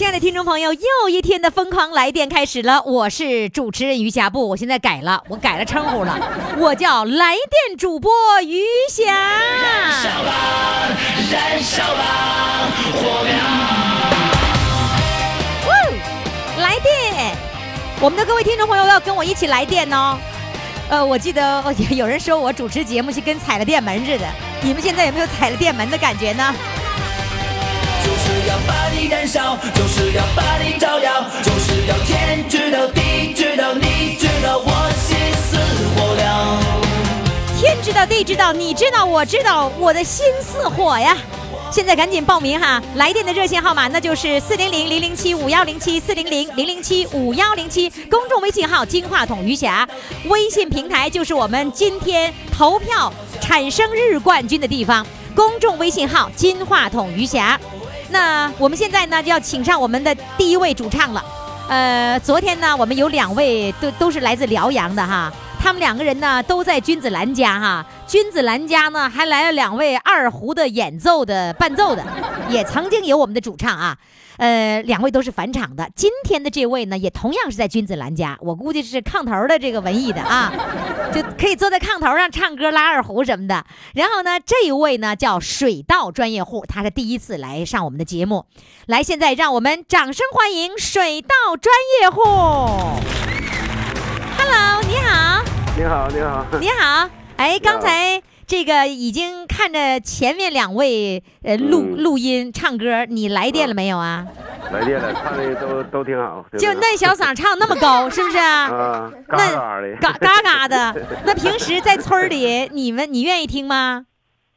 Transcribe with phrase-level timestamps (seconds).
[0.00, 2.82] 亲爱的听众朋友，又一天的疯狂来电开始了。
[2.84, 6.18] 我是主持人余霞，不，我现在改了，我改了称呼了，
[6.56, 8.10] 我叫来电主播
[8.40, 9.12] 余霞。
[9.12, 10.32] 燃烧吧，
[11.30, 13.34] 燃烧吧，火苗！
[16.62, 17.36] 来电！
[18.00, 20.16] 我们的各位听众朋友要跟我一起来电哦。
[20.88, 24.26] 呃，我记得有人说我主持节目是跟踩了电门似的，
[24.62, 26.54] 你们现在有没有踩了电门的感觉呢？
[28.30, 35.58] 就是要把你燃烧，就是要把你照耀，就是要天知道地知道你知道我心似
[35.96, 37.58] 火燎。
[37.58, 41.16] 天知道地知道你知道我知道我的心似火呀！
[41.72, 42.80] 现在赶紧报名哈！
[42.94, 49.88] 来电的热线号码那就是四零零零零七五幺零七四零零零零七五幺零七，公众微信号金话筒余霞，
[50.26, 55.04] 微信平台就是我们今天投票产生日冠军的地方，
[55.34, 57.60] 公众微信号金话筒余霞。
[58.10, 61.24] 那我们现在呢就要请上我们的第一位主唱了，
[61.68, 65.32] 呃，昨天呢我们有两位都都是来自辽阳的哈。
[65.62, 67.86] 他们两个人呢，都在君子兰家哈。
[68.06, 72.02] 君子兰家呢，还来了两位二胡的演奏的伴奏的，
[72.48, 73.96] 也曾经有我们的主唱啊。
[74.38, 75.86] 呃，两位都是返场的。
[75.94, 80.50] 今天的这位呢，也同样是在君子兰家，我估计是炕头的这个文艺的啊，
[81.14, 83.62] 就可以坐在炕头上唱歌、拉二胡什么的。
[83.94, 88.46] 然后呢，这一位呢叫水稻专业户，他是第一次来上我们的节目。
[88.86, 92.22] 来，现在让我们掌声欢迎水稻专业户。
[94.38, 95.29] Hello，你好。
[95.80, 96.44] 你好，你好。
[96.60, 97.08] 你好。
[97.38, 104.26] 哎，刚才这个已经看着前面两位呃录录音唱歌，你来电了没有啊？
[104.70, 106.44] 来电了，唱的都都挺好。
[106.58, 108.36] 就那小嗓唱那么高， 是不是？
[108.36, 109.96] 啊，嘎嘎的。
[109.96, 110.94] 嘎嘎嘎的。
[111.24, 114.04] 那平时在村里，你们你愿意听吗？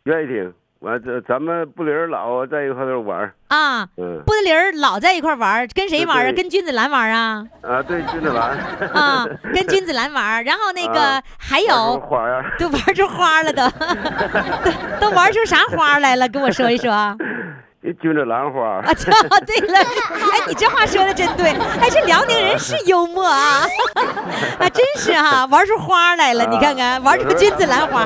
[0.04, 0.54] 愿意听。
[0.84, 6.32] 完这咱们布林儿老在一块儿玩啊，嗯，不离儿老在一块玩跟谁玩啊？
[6.34, 7.48] 跟君子兰玩啊？
[7.62, 8.58] 啊，对，君子兰
[8.94, 13.64] 啊，跟君子兰玩 然后那个还有花呀，都玩出花了都，
[15.00, 16.28] 都玩出啥花来了？
[16.28, 17.16] 跟我说一说。
[18.02, 18.84] 君子兰花啊！
[19.46, 21.50] 对了，哎，你这话说的真对，
[21.82, 23.64] 哎，这辽宁人是幽默啊，
[24.60, 28.02] 啊，真是哈，玩出花来了，你看看，玩出君子兰花。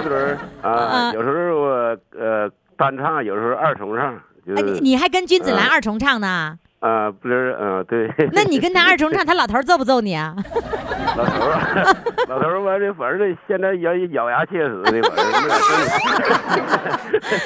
[0.62, 2.52] 啊，有时候我呃。
[2.78, 4.14] 单唱有时候二重唱，
[4.56, 6.58] 哎，你你还跟君子兰二重唱呢？
[6.80, 8.08] 啊，不是，嗯，对。
[8.32, 10.36] 那你跟他二重唱，他老头揍不揍你啊？
[11.18, 11.58] 老头儿，
[12.30, 15.26] 老头儿完这反正现在咬咬牙切齿的，反正。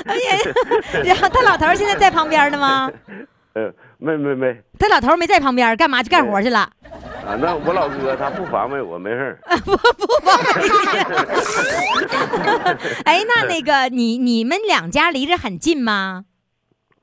[0.05, 0.37] 哎呀，
[1.05, 2.91] 然后他老头儿现在在旁边呢吗？
[3.53, 4.61] 呃，没没没。
[4.77, 6.59] 他老头儿没在旁边，干嘛去干活去了？
[7.25, 10.59] 啊，那我老哥他不防备我，没事儿不不防备。
[13.05, 16.25] 哎，那那个你你们两家离着很近吗？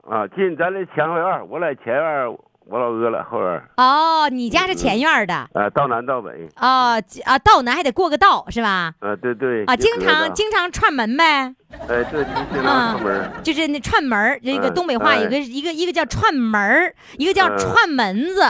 [0.09, 2.39] 啊，近，咱这前院，我在前院。
[2.71, 6.31] 我老哥了，后边哦，你家是前院的啊，道南道北
[6.61, 8.93] 哦啊，道南还得过个道是吧？
[9.01, 11.55] 啊，对对啊，经常经常串门呗。
[11.89, 18.43] 哎，对，经常串门，就是那串门这个东北话有个一个一个叫串门一个叫串门子，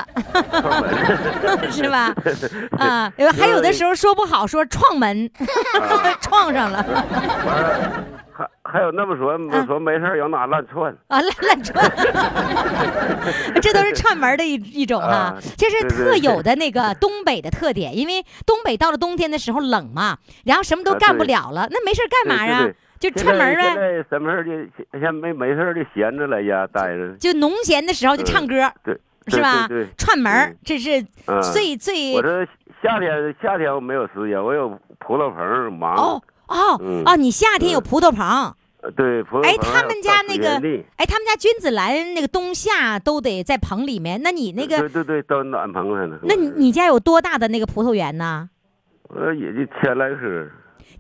[1.71, 2.13] 是吧？
[2.79, 5.31] 啊， 还有的时候说不好，说撞门，
[6.21, 6.85] 撞上了。
[8.71, 9.37] 还还有那么说，
[9.67, 11.91] 说没事有哪乱窜啊，乱乱窜，
[13.63, 22.69] 这都是串门的一一种哈，这是特有的那个东北的特点，因为东北到了冬天的时候冷嘛，然后什么都干不了了，那没事干嘛呀？
[22.99, 23.63] 就串门呗。
[23.63, 27.15] 现在什么事就像没没事就闲着在家待着。
[27.17, 29.67] 就农闲的时候就唱歌，对，是吧？
[29.69, 31.03] 对，串门这是
[31.53, 32.15] 最最。
[32.15, 32.45] 我这
[32.83, 34.69] 夏天夏天我没有时间，我有
[34.99, 35.97] 葡萄棚忙。
[35.97, 38.55] 哦哦，你夏天有葡萄棚？
[38.97, 39.23] 对。
[39.43, 40.57] 哎，他们家那个，
[40.97, 44.21] 哎，他们家君子兰那个冬夏都得在棚里面。
[44.23, 46.19] 那你那个，对对对，都暖棚上呢。
[46.23, 48.49] 那你你家有多大的那个葡萄园呢？
[49.09, 50.47] 呃，也就千来棵。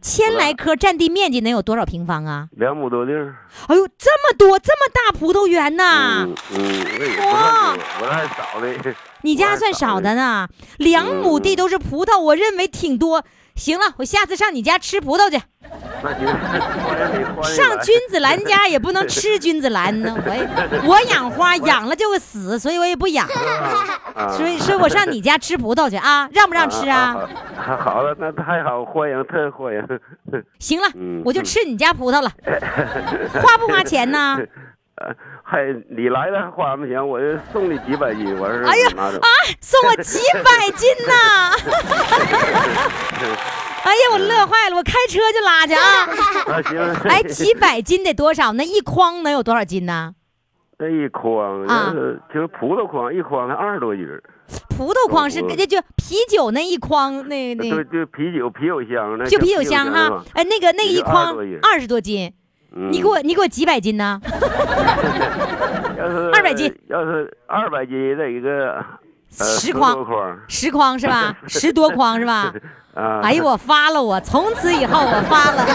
[0.00, 2.48] 千来棵，占地面积能有多少平方啊？
[2.52, 3.34] 两亩多地儿。
[3.66, 6.24] 哎呦，这么多，这么大葡萄园呐！
[6.52, 6.84] 嗯，
[7.26, 8.94] 哇，我还少的。
[9.22, 10.48] 你家算少的呢，
[10.78, 13.24] 两亩地都是葡萄，我认为挺多。
[13.58, 15.37] 行了，我下次上你家吃葡萄去。
[17.43, 23.26] 上 君子兰家也不能吃君子兰呢，我 也我养花养了就会死，所以我也不养。
[23.26, 27.14] 啊所以所以我上你家吃葡萄去啊，让不让吃啊？
[27.56, 29.82] 好好了，那太好，欢迎，太欢迎。
[30.58, 32.31] 行了嗯，我就吃你家葡萄了，
[33.43, 34.38] 花不花钱呢？
[35.00, 39.28] 呃，还你来了花不行，我就送你几百斤，我说哎呀啊。，
[39.60, 41.52] 送我几百斤呐！
[43.84, 46.04] 哎呀，我乐坏了，我开车就拉去啊！
[46.52, 46.78] 啊行，
[47.08, 48.52] 哎，几百斤得多少？
[48.52, 50.14] 那一筐能有多少斤呢？
[50.78, 51.92] 那一筐，啊
[52.32, 54.06] 就是葡萄筐，一筐才二十多斤。
[54.76, 60.22] 葡萄筐是那就就啤酒那一筐，那那对，就啤酒啤酒箱那就啤酒箱哈。
[60.34, 62.32] 哎，那个那个一筐20多斤二十多斤，
[62.73, 64.20] 嗯你给我你给我几百斤呢？
[65.99, 68.85] 要是200斤，要是二百斤的一个呃
[69.31, 70.06] 十筐
[70.49, 71.37] 十筐是吧？
[71.49, 72.53] 十多筐是吧？
[72.94, 73.20] 啊。
[73.23, 75.67] 哎呦，我发了我，从此以后我发了。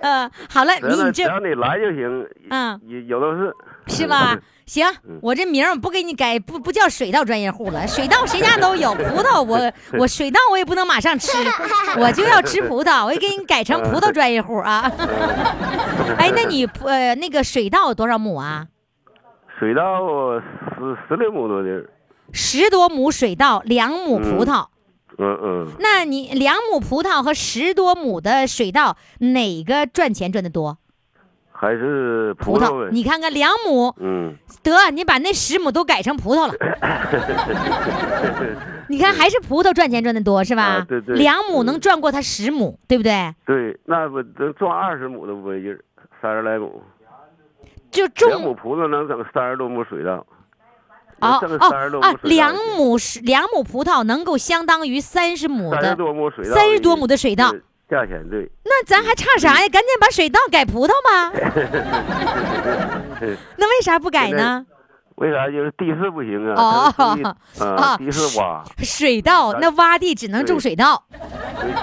[0.00, 3.54] 呃，好了，你你这只要你来就行，嗯有有的是。
[3.88, 4.36] 是吧？
[4.66, 7.86] 行，嗯我这名儿不给你改，不不叫水稻专业户了。
[7.86, 11.30] 水稻谁家都有， 葡萄我 我水稻我也不能马上吃，
[11.98, 14.90] 我就要吃葡萄，我也给你改成葡萄专业户啊。
[16.18, 18.66] 哎，那你呃那个水稻有多少亩啊？
[19.58, 19.82] 水稻
[20.74, 21.88] 十十六亩多地儿，
[22.32, 24.66] 十多亩水稻，两亩葡萄。
[25.18, 30.76] 嗯嗯，那你两亩葡萄和十多亩的水稻，哪个赚钱赚的多？
[31.58, 32.88] 还是葡葡萄。
[32.90, 36.54] 你看看两亩，嗯，得你把那十亩都改成葡萄了。
[38.88, 40.62] 你看还是葡萄赚钱赚的多是吧？
[40.62, 43.34] 啊对对两亩能赚过他十亩，对不对？
[43.46, 45.80] 对，那不能赚二十亩都不费劲儿，
[46.20, 46.82] 三十来亩，
[47.90, 50.24] 就种两亩种葡萄能整三十多亩水稻。
[51.18, 57.54] 哦挣哦啊三十多亩，水稻两亩是两亩葡萄能够相当于三十亩三十的，多亩水稻，三十多亩的水稻，
[57.88, 58.50] 价钱对。
[58.64, 59.68] 那咱还差啥呀？
[59.68, 61.32] 赶紧把水稻改葡萄吧。
[63.56, 64.64] 那为啥不改呢？
[65.16, 66.92] 为啥就是地势不行啊？
[66.98, 71.02] 哦啊啊， 地势洼，水稻那洼地只能种水稻，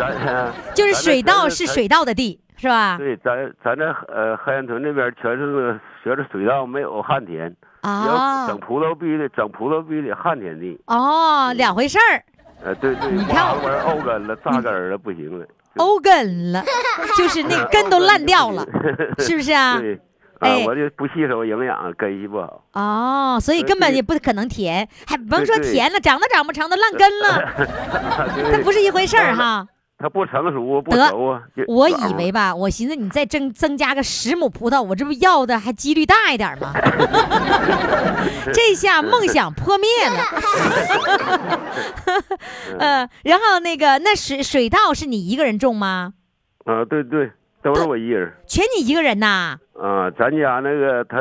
[0.75, 2.95] 就是水稻是水稻的地，是吧？
[2.99, 7.51] 对，咱咱这呃海岸屯这边全是那个学着水稻，没有旱田。
[7.81, 10.79] 要啊整葡萄必须得整葡萄必须得旱田地。
[10.85, 12.23] 哦，两回事儿。
[12.63, 15.45] 呃，对对，你看挖了玩意儿沤根了，扎根儿了，不行了。
[15.77, 16.63] 欧根了，
[17.17, 18.65] 就是那根都烂掉了，
[19.19, 19.79] 是不是啊？
[19.79, 19.99] 对，啊
[20.39, 22.63] 哎，我就不吸收营养，根系不好。
[22.73, 27.53] 哦，所以根本也不可能甜，还甭说甜了，长都长不成，都烂根了，
[28.51, 29.65] 那，不是一回事儿哈。
[30.03, 31.41] 它不成熟，不熟啊。
[31.65, 36.73] 我以为吧，我寻思你再增增加个十亩葡萄，我这不要的还几率大一点吗？
[38.51, 40.17] 这下梦想破灭了。
[42.79, 46.11] 呃，然后那个那水水稻是你一个人种吗？
[46.65, 47.31] 啊，对对，
[47.63, 48.29] 都是我一人。
[48.45, 49.57] 全你一个人呐？
[49.81, 51.17] 啊，咱家那个他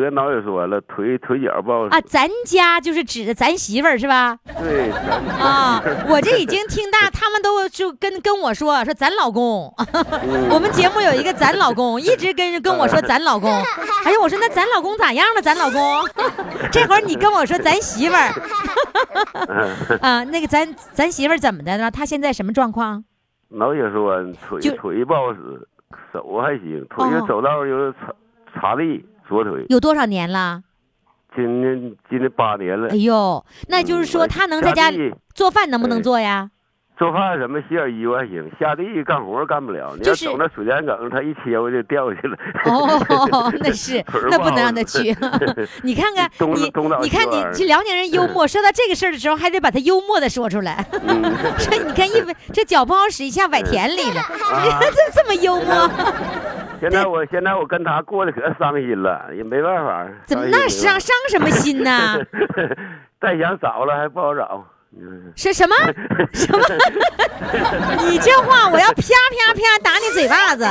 [0.00, 1.96] 得脑血栓了，腿腿脚不好使。
[1.96, 4.36] 啊，咱家就是指的咱媳妇儿是吧？
[4.58, 9.72] 对，咱啊，我这已经听大，他们都就跟跟我说说咱老公，
[10.50, 13.50] 我们节目有一个咱老公，一直跟跟我说咱老公。
[14.04, 15.42] 哎呀，我说那咱老公咋样了？
[15.42, 16.08] 咱老公，
[16.72, 21.90] 这会儿你跟我说咱媳妇儿， 啊，那个咱咱媳妇儿怎么的了？
[21.90, 23.04] 她现在什么状况？
[23.48, 25.68] 脑血栓，腿腿不好使，
[26.12, 27.98] 手还行，腿哦走道有擦
[28.54, 29.66] 擦地，左腿。
[29.68, 30.62] 有多少年了？
[31.36, 36.50] 今年今年八年了哎，呦，那就是说他能在家里做饭能不能做呀？
[36.96, 39.96] 做饭什么洗点衣服还行，下地干活干不了。
[39.96, 42.36] 你就是要走那水田埂，他一切我就掉下去了。
[42.66, 44.00] 哦， 那是，
[44.30, 45.12] 那不能让他去。
[45.82, 46.72] 你看看你，
[47.02, 50.86] 你看你这辽宁人幽默，说到这个事儿的时候，还得把他幽默的说出来。
[50.92, 51.20] 嗯，
[51.58, 52.12] 说你看一
[52.52, 54.22] 这脚不好使，一下崴田里了，
[54.92, 55.90] 这这么幽默，
[56.80, 60.06] 现在我现在我跟他过得可伤心了，也没办法。
[60.26, 61.90] 怎么那伤伤伤什么心呢？
[63.20, 64.64] 再想找了还不好找。
[64.96, 65.74] 嗯是什么
[66.32, 66.58] 什么？
[68.08, 70.64] 你这话我要啪啪啪打你嘴巴子！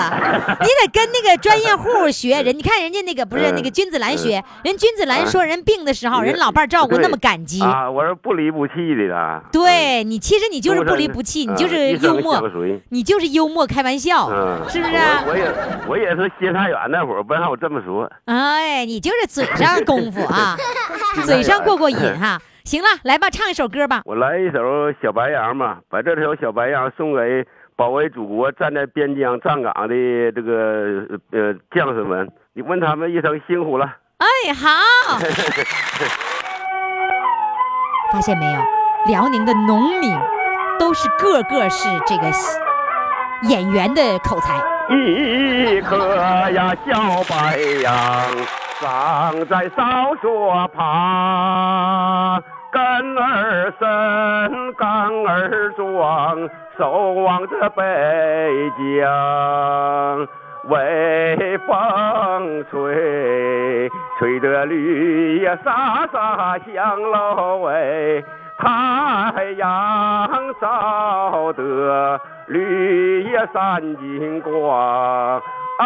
[0.61, 2.57] 你得跟那个专业户学人。
[2.57, 7.61] 你看人家那个不是嗯那个君子兰学，人君子兰说人病的时候，人老伴儿照顾那么感激。
[7.61, 7.89] 啊！
[7.91, 9.43] 我是不离不弃的啦。
[9.51, 12.41] 对你，其实你就是不离不弃，你就是幽默，
[12.89, 14.93] 你就是幽默开玩笑，嗯，是不是
[15.27, 15.53] 我也
[15.87, 18.09] 我也是心太远那会儿，不让我这么说。
[18.25, 20.55] 哎，你就是嘴上功夫啊，
[21.25, 22.39] 嘴上过过瘾哈。
[22.65, 24.03] 行了，来吧，唱一首歌吧。
[24.05, 29.93] 我来一首《小白杨》吧，把这首《小白杨》送给保卫祖国、站在边疆站岗的
[30.31, 33.85] 这个呃将士们，你问他们一声辛苦了。
[34.17, 34.69] 哎，好。
[38.13, 38.61] 发现没有，
[39.07, 40.17] 辽宁的农民
[40.79, 42.31] 都是个个是这个
[43.49, 44.55] 演员的口才。
[44.89, 46.15] 一颗
[46.51, 47.91] 呀小白杨，
[48.79, 52.41] 长在哨所旁，
[52.73, 52.81] 根
[53.17, 54.89] 儿深，杆
[55.27, 57.83] 儿壮，守望着北
[58.77, 60.27] 疆。
[60.69, 68.25] 微风吹，吹得绿叶沙沙响喽喂，
[68.57, 70.27] 太阳
[70.59, 75.41] 照得绿叶闪金光。
[75.79, 75.85] 来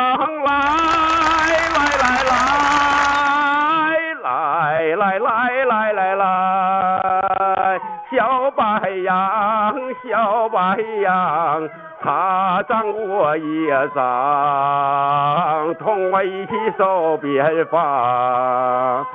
[1.74, 7.80] 来来来来来来来来来，
[8.12, 11.70] 小白杨，小白杨。
[12.02, 19.06] 它长我也长，同我一起守边防。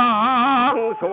[0.00, 1.06] 当初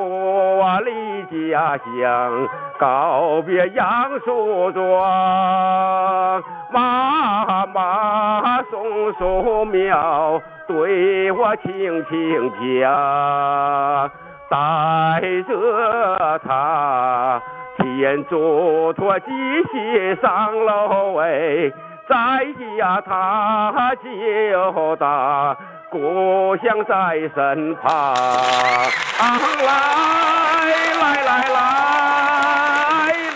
[0.58, 2.48] 我离家乡，
[2.80, 3.86] 告别杨
[4.24, 6.42] 树庄，
[6.72, 14.10] 妈妈松树苗对我轻轻讲，
[14.50, 17.42] 带着他。
[17.80, 19.28] 天嘱托记
[19.70, 21.74] 心上喽喂，
[22.08, 22.16] 在
[22.78, 25.58] 家他就打，
[25.90, 28.14] 故乡在身旁。
[29.64, 29.70] 来
[31.00, 31.56] 来来来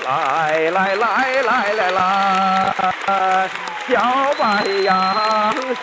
[0.05, 1.08] 来来来
[1.43, 2.00] 来来来，
[3.88, 3.89] 小
[4.38, 4.43] 白
[4.84, 4.93] 杨，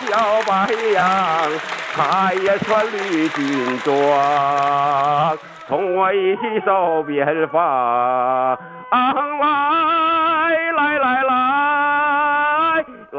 [0.05, 0.07] 小
[0.45, 0.51] 白
[0.93, 1.01] 杨，
[1.95, 1.97] 他
[2.33, 3.87] 也穿绿军装。
[5.67, 7.59] 同我一起守边防，
[8.89, 10.08] 啊来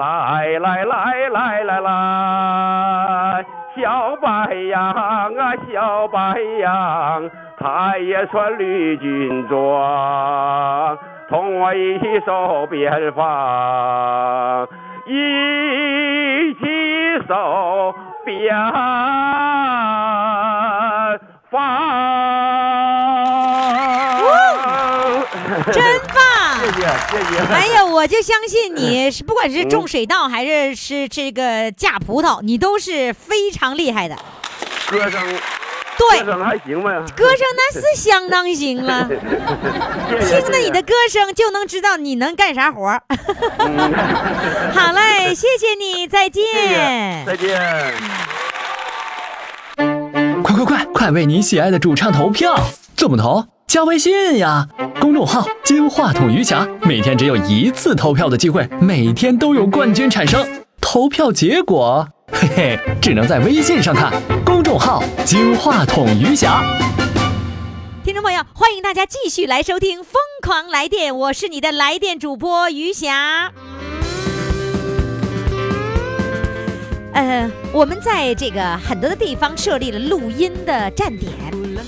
[0.00, 3.44] 来来来来来来，
[3.76, 10.96] 小白杨啊小白杨，他也穿绿军装，
[11.28, 14.66] 同我一起守边防，
[15.04, 16.64] 一起
[17.28, 18.56] 守边
[21.50, 21.60] 防。
[25.72, 26.09] 真！
[26.60, 27.40] 谢谢谢谢。
[27.52, 34.14] 哎呀，我就相信你，是不管是种水稻还是是这个架葡萄，你都是非常厉害的。
[34.86, 35.20] 歌声，
[35.96, 36.90] 对，歌声还行吧？
[37.16, 39.08] 歌声那是相当行了。
[40.20, 43.02] 听着你的歌声就能知道你能干啥活儿。
[44.74, 47.24] 好嘞，谢谢你，再见。
[47.24, 47.94] 再见。
[50.42, 52.54] 快快快，快为你喜爱的主唱投票！
[52.96, 53.46] 怎么投？
[53.70, 54.66] 加微信呀，
[55.00, 60.44] 公众号“金话筒余霞”，每天只有一次投票的机会，每天都有冠军产生。
[60.80, 64.12] 投票结果，嘿嘿，只能在微信上看。
[64.44, 66.64] 公众号“金话筒余霞”。
[68.02, 73.52] 听众朋友，欢迎大家继续来收听《疯狂来电》，我是你的来电主播余霞。
[77.12, 81.30] 呃，我们在这个很多的地方设立了录音的站点。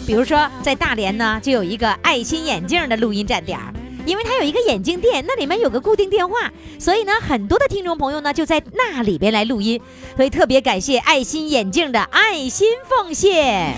[0.06, 3.58] 比如说，在大连呢，就有一个爱心眼镜的录音站点，
[4.04, 9.80] 因为它有一个眼镜店，那里面有个固定电话，所以呢，很多的听众朋友呢就在那里边来录音，
[10.16, 13.76] 所以特别感谢爱心眼镜的爱心奉献。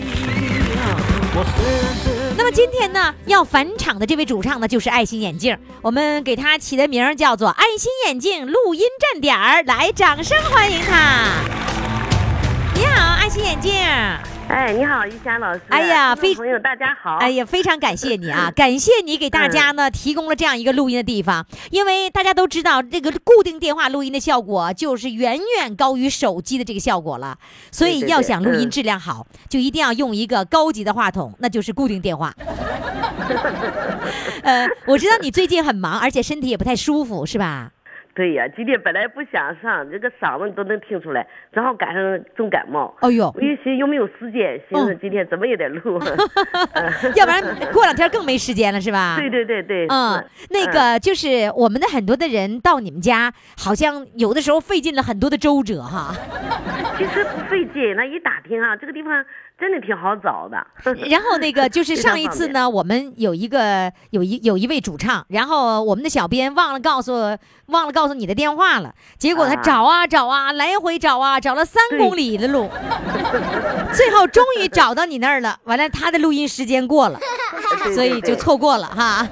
[2.37, 11.29] 那么今天呢，要返场的这位主唱呢，就是爱心眼镜，我们给他起的名儿叫做爱心眼镜录音站点儿，来，掌声欢迎他。
[12.75, 13.73] 你好，爱心眼镜。
[14.49, 15.61] 哎，你好，玉霞老师。
[15.69, 17.17] 哎呀，非朋友大家好。
[17.17, 18.53] 哎呀，非常感谢你啊！
[18.55, 27.39] 感谢你给大家呢提供了这样一个录音的地方，因为大家都知道这个固定电话录音的效果就是远远高于手机的这个效果了，
[27.71, 32.35] 所以要想录音质量好，就一定要用一个高级的话筒，那就是固定电话。
[34.43, 37.71] 呃，我知道你最近很忙，而且身体也不太舒服，是吧？
[38.15, 42.95] 对呀，今天本来不想上，这个嗓子都能听出来，正好赶上重感冒。
[43.01, 46.01] 哎呦，我一寻有没有时间，寻思今天怎么也得录，
[47.17, 47.43] 要不然
[47.73, 49.17] 过两天更没时间了，是吧？
[49.19, 49.87] 对对对对。
[49.89, 56.15] 嗯，那个就是我们的很多的人到你们家，好像有的时候费尽了很多的周折哈。
[56.97, 59.25] 其实不费劲，那一打听啊，这个地方。
[59.65, 60.59] 真的挺好找的。
[61.09, 67.15] 然后那个就是上一次呢，我们有一个有一有一位主唱，然后我们的小编忘了告诉
[67.69, 72.69] 忘了告诉你的电话了，结果他找啊找啊，来回找啊，找了三公里的路，
[73.95, 75.59] 最后终于找到你那儿了。
[75.65, 77.19] 完了，他的录音时间过了，
[77.95, 79.27] 所以就错过了哈。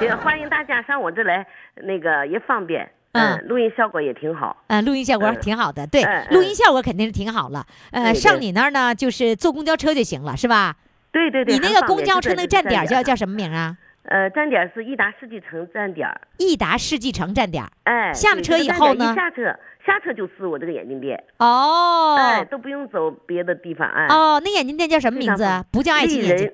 [0.00, 1.44] 也，欢迎大家上我这来，
[1.82, 2.88] 那个也方便。
[3.14, 4.56] 嗯，录音效果也挺好。
[4.66, 7.64] 嗯，录音效果挺好的，对，录音效果肯定是挺好了。
[7.92, 10.76] 呃，上你那儿呢，就是坐公交车就行了，是吧？
[11.12, 11.54] 对对对。
[11.54, 13.76] 你那个公交车那个站点叫叫什么名啊？
[14.04, 19.42] 呃，站点是益达世纪城站点儿，益达世纪城站点儿哎，下了车以后呢一下车
[19.86, 25.46] 下车就是我这个眼镜店，哦哎，都不用走别的地方，哎，哦，那眼镜店叫什么名字？
[25.70, 26.52] 不叫爱情眼镜。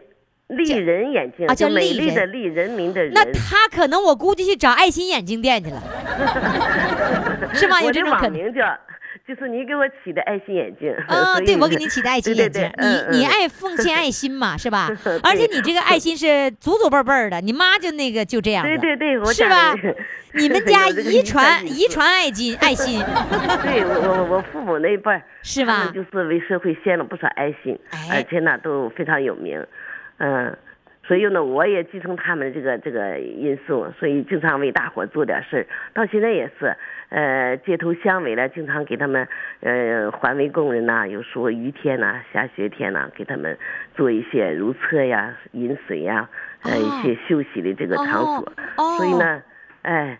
[0.50, 3.12] 丽人眼镜啊叫就美丽人丽的丽，人民的人。
[3.14, 5.82] 那他可能我估计去找爱心眼镜店去了，
[7.54, 7.80] 是吗？
[7.82, 8.30] 有这种可能。
[8.30, 8.76] 网名叫，
[9.26, 10.92] 就是你给我起的爱心眼镜。
[11.08, 14.88] 啊， 对，我给你起的爱心眼镜对对，嗯嗯你你爱奉献爱心嘛，是吧？
[15.22, 19.74] 而且你这个爱心是祖祖辈辈儿的，你妈就那个就这样子，对对对，我是吧？
[20.32, 23.00] 你们家遗传遗传爱心爱心，
[23.64, 29.60] 对我我我父母那一辈儿，是吧就是为社会献了不少爱心，哎而且呢都非常有名，
[30.20, 30.56] 嗯。
[31.02, 35.66] 所以呢，我也继承他们这个这个因素，所以经常为大伙儿做点事儿。
[35.92, 36.76] 到现在也是，
[37.08, 39.26] 呃，街头巷尾了，经常给他们，
[39.58, 43.58] 呃，环卫工人呐、有时候雨天呐、下雪天呐、给他们
[43.96, 46.28] 做一些如厕呀、饮水呀，
[46.62, 48.52] 呃，哦一些休息的这个场所。
[48.76, 49.42] 哦所以呢，
[49.82, 50.16] 哎，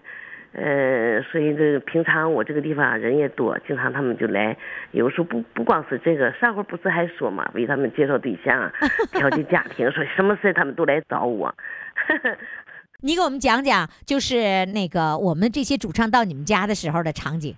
[0.53, 4.57] 呃，所以这个平常我这个地方人也多，经常他们就来。
[4.91, 8.73] 有时候不不光是这个，上回不是还说嘛，为他们介绍对象啊，
[9.15, 11.55] 调解家庭，说什么事他们都来找我。
[13.03, 17.55] 你给我们讲讲，就是那个我们这些主唱到你们家的时候的场景。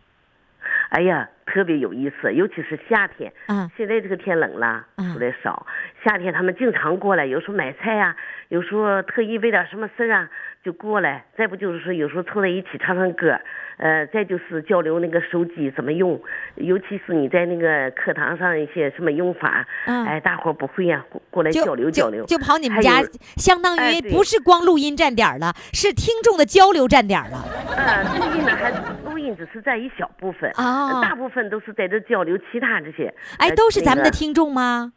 [0.90, 3.32] 哎呀，特别有意思，尤其是夏天。
[3.46, 5.66] 嗯现在这个天冷了，嗯出来少。
[6.04, 8.14] 夏天他们经常过来，有时候买菜呀、
[8.50, 10.28] 有时候特意为点什么事儿啊
[10.64, 11.25] 就过来。
[11.37, 13.38] 再不就是说有时候凑在一起唱唱歌，
[13.78, 16.21] 呃，再就是交流那个手机怎么用，
[16.57, 22.25] 尤其是你在那个课堂上一些什么用法，嗯哎，大伙儿不会呀、过过来交流交流。
[22.25, 23.02] 就就跑你们家，
[23.37, 27.45] 相当于不是光录音站点儿了，是听众的交流站点了。
[27.76, 28.71] 呃，录音呢还
[29.11, 33.12] 录音只是占一小部分，哦呃大部分都是在这交流其他这些。
[33.38, 34.92] 哎，呃都是咱们的听众吗？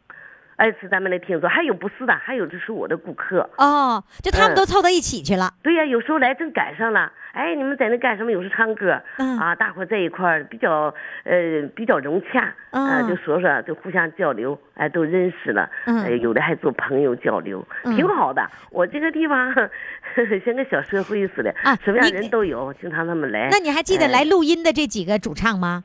[0.56, 3.48] 哎，是咱们的听众，还有不是的，还有就是我的顾客。
[3.58, 5.52] 哦，就他们嗯都凑到一起去了。
[5.62, 8.32] 对呀、有时候来正赶上了，哎，你们在那干什么？
[8.32, 10.94] 有时唱歌，嗯啊，大伙在一块儿比较
[11.24, 18.42] 呃比较融洽，啊、嗯就说说，就互相交流，哎，都认识了，嗯呃有的还做朋友交流，嗯挺好的。
[18.70, 19.52] 我这个地方
[20.42, 23.48] 像个小社会似的，啊什么样你人都有，经常他们来。
[23.50, 25.84] 那你还记得哎来录音的这几个主唱吗？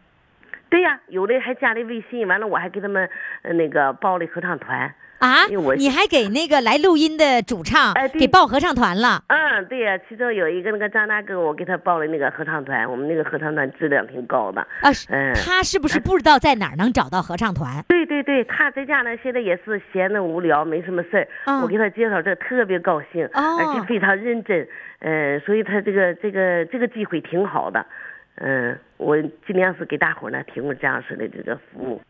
[0.71, 3.07] 对呀、有的还加了微信，完了我还给他们
[3.43, 4.91] 呃那个报了合唱团。
[5.19, 5.45] 啊
[5.77, 9.21] 你还给那个来录音的主唱哎给报合唱团了？
[9.27, 14.61] 嗯，对呀、其中有一个那个张大哥，我给他报了那个合唱团，我们那个合唱团质量挺高的。
[14.81, 14.89] 啊，
[15.35, 17.83] 他是不是不知道在哪儿能找到合唱团？
[17.87, 21.27] 对对对，他在家呢，现在也是闲的无聊，没什么事儿。
[21.45, 24.67] 嗯我给他介绍这特别高兴，哦而且非常认真。
[25.01, 27.85] 嗯、所以他这个这个这个机会挺好的。
[28.35, 32.01] 嗯、我尽量是给大伙儿呢提供这样式的这个服务。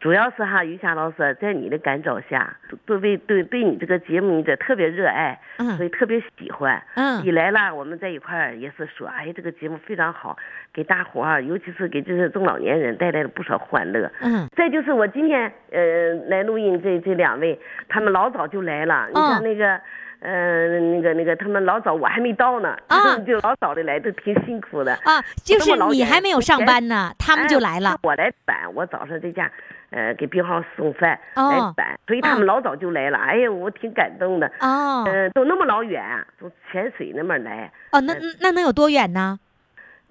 [0.00, 6.82] 主要是哈，于霞老师在你的感召下，对对对对你这个节目你这特别热爱，嗯所以特别喜欢。
[6.94, 10.36] 嗯一来了，我们在一块儿也是说，哎，这个节目非常好，
[10.72, 14.10] 给大伙儿，尤其是给这些中老年人带来了不少欢乐。
[14.22, 17.56] 嗯再就是我今天呃来录音这这两位，
[17.88, 19.06] 他们老早就来了。
[19.06, 19.80] 你嗯像那个，
[20.22, 24.94] 呃那个那个，他们老早我还没到呢，啊 就老早的来，都挺辛苦的。
[25.04, 27.98] 啊，就是你还没有上班呢，他们就来了哎。
[28.02, 29.50] 我来办，我早上在家，
[29.90, 33.18] 呃，给病号送饭、哦来办，所以他们老早就来了。
[33.18, 34.46] 哎呀，我挺感动的。
[34.60, 36.02] 哦呃，都那么老远，
[36.38, 39.38] 从潜水那边来，哦，那那能有多远呢？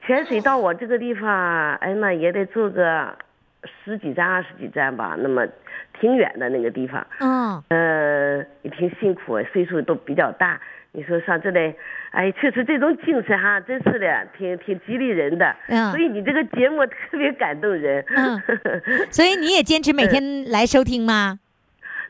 [0.05, 3.15] 潜水到我这个地方，哎那也得坐个
[3.83, 5.45] 十几站、二十几站吧，那么
[5.99, 7.05] 挺远的那个地方。
[7.19, 10.59] 嗯呃，也挺辛苦，岁数都比较大。
[10.93, 11.73] 你说上这来，
[12.11, 15.55] 哎，确实这种精神哈，真是的，挺挺激励人的。
[15.67, 18.03] 嗯所以你这个节目特别感动人。
[18.15, 18.41] 嗯
[19.09, 21.39] 所以你也坚持每天来收听吗？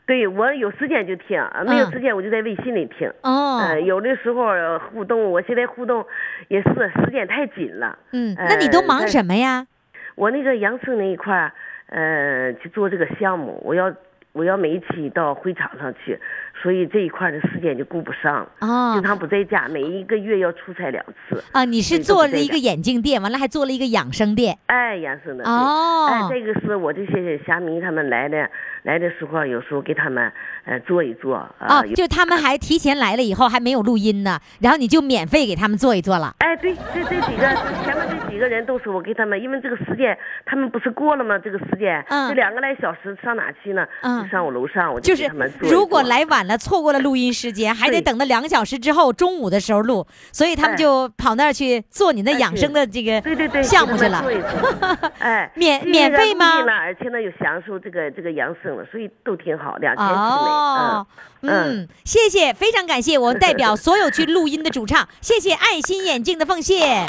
[0.04, 3.08] 对我有时间就听，啊没有嗯时间我就在微信里听。
[3.22, 6.04] 哦呃，，有的时候呃互动，我现在互动
[6.48, 7.96] 也是时间太紧了。
[8.10, 9.68] 嗯，那你都忙呃什么呀？
[10.14, 11.52] 我那个养生那一块儿，
[11.86, 13.94] 呃，去做这个项目，我要
[14.32, 16.18] 我要每一期到会场上去，
[16.60, 18.46] 所以这一块儿的时间就顾不上。
[18.58, 21.42] 啊经常不在家，每一个月要出差两次。
[21.52, 24.58] 啊，你是做了一个眼镜店，完了还做了一个养生店。
[24.66, 25.44] 哎，养生的。
[25.44, 28.48] 对哦哎，这个是我这些虾迷他们来的，
[28.82, 30.30] 来的时候有时候给他们
[30.64, 31.50] 呃做一做啊。
[31.60, 36.34] 哦，就他们还提前来了以后还没有录音呢，然后你就免费给他们做一做了。
[36.38, 37.48] 哎，对，这这几个
[37.84, 41.38] 前面这几个人都是我给他们，因为这个时间他们不是过了吗？
[41.38, 43.86] 这个时间，嗯这两个来小时上哪去呢？
[44.02, 45.70] 嗯嗯上我楼上，我就给他们做。
[45.70, 50.76] 如果来晚了，错过了录音时间，还得等到两个小时之后，中午的时候录，所以他们哎。
[50.82, 54.24] 就跑那儿去做你那哎养生的这个项目去了。
[55.20, 56.60] 哎，免免费吗？
[56.66, 60.18] 而且呢又享受这个这个养生了，所以都挺好，两天之内。
[60.18, 61.06] 哦，
[61.42, 67.06] 嗯嗯，谢谢，非常感谢我们代表 所有去录音的主唱，谢谢爱心眼镜的奉献哎，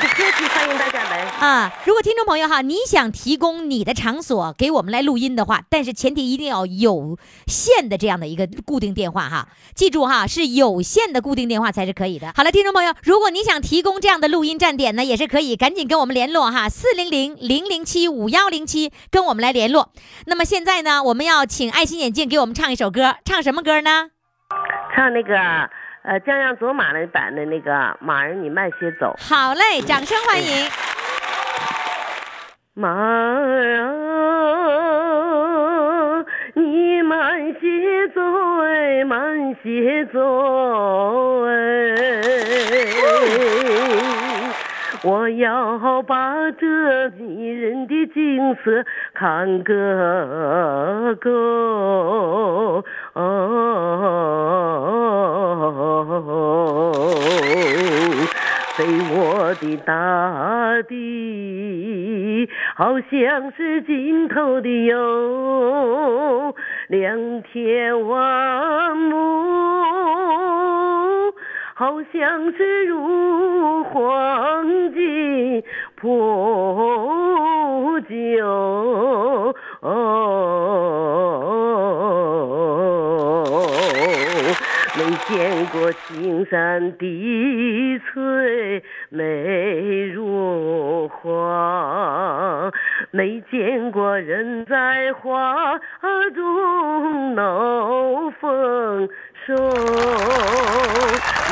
[0.00, 1.20] 不客气，欢迎大家来。
[1.38, 1.72] 啊！
[1.84, 12.32] 如果听众朋友哈，你想提供你的场所给我们来录音的话，但是前提一定要有线的这样的一个固定电话哈，记住哈，是有线的固定电话才是可以的。
[12.34, 19.92] 好了，听众朋友，如果你想提供这样的录音站点呢，也是可以，赶紧跟我们联络哈，四零零零零七五幺零七跟我们来联络。
[20.24, 24.10] 那么现在呢，我们要请爱心眼镜给我们唱一首歌，唱什么歌呢？
[24.94, 25.36] 唱那个
[26.02, 29.14] 呃江洋走马那版的那个马儿你慢些走。
[29.18, 30.70] 好嘞，掌声欢迎。
[32.74, 33.82] 马儿啊，
[36.54, 38.22] 你慢些走
[38.62, 41.52] 哎，慢些走哎。
[45.04, 52.84] 我要把这迷人的景色看个够。
[53.14, 54.02] 哦
[58.76, 66.54] 飞我的大地，好像是尽头的有
[66.88, 69.85] 两天万亩，
[71.78, 75.62] 好像是如黄金
[75.94, 76.08] 铺
[78.08, 79.54] 就。
[84.98, 92.72] 没见过青山碧翠美如画，
[93.10, 95.78] 没见过人在花
[96.34, 99.06] 中闹丰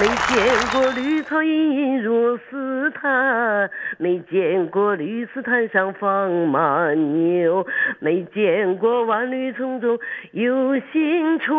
[0.00, 0.36] 没见
[0.72, 7.64] 过绿草茵茵如丝毯，没见过绿丝毯上放马牛，
[8.00, 9.96] 没见过万绿丛中
[10.32, 11.54] 有新春。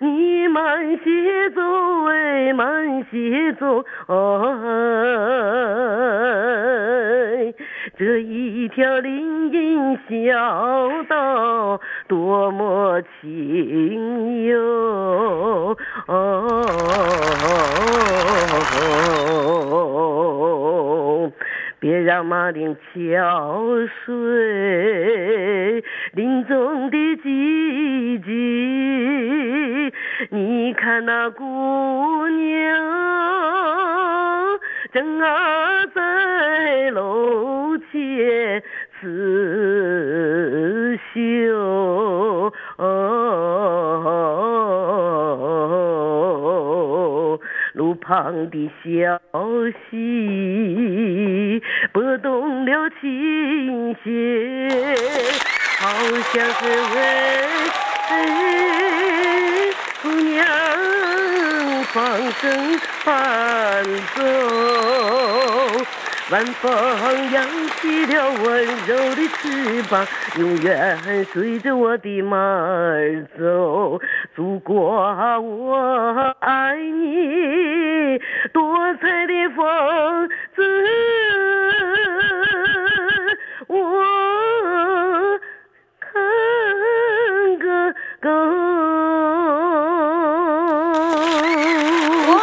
[0.00, 1.62] 你慢些走
[2.10, 4.14] 哎，慢些走哎。
[7.98, 16.64] 这一条林荫小道多么清幽哦！
[21.80, 23.64] 别让马铃敲
[24.04, 25.82] 碎
[26.12, 29.92] 林中的寂静。
[30.30, 32.78] 你看那姑娘
[34.92, 37.57] 正啊在楼
[37.98, 38.62] 前
[39.00, 41.18] 刺绣。
[47.74, 49.20] 路旁的小
[49.90, 54.08] 溪拨动了琴弦，
[55.78, 55.88] 好
[56.32, 56.60] 像是
[56.94, 56.96] 为
[60.02, 60.36] 姑娘
[61.92, 61.94] 放
[62.32, 62.40] 声
[63.04, 63.14] 伴
[64.16, 64.18] 奏。
[66.30, 66.62] 晚风
[67.32, 67.36] 扬
[68.08, 70.06] 了温柔的翅膀，
[70.38, 70.98] 永远
[71.32, 74.00] 随着我的马儿走。
[74.34, 78.18] 祖国啊，我爱你，
[78.52, 80.62] 多彩的风姿，
[83.66, 83.76] 我
[86.00, 86.08] 看
[87.58, 88.30] 个够。
[92.32, 92.36] 哇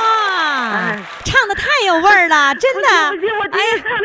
[0.73, 2.87] 哎，唱的太有味儿了，真的。
[3.09, 4.03] 不行，我今天唱的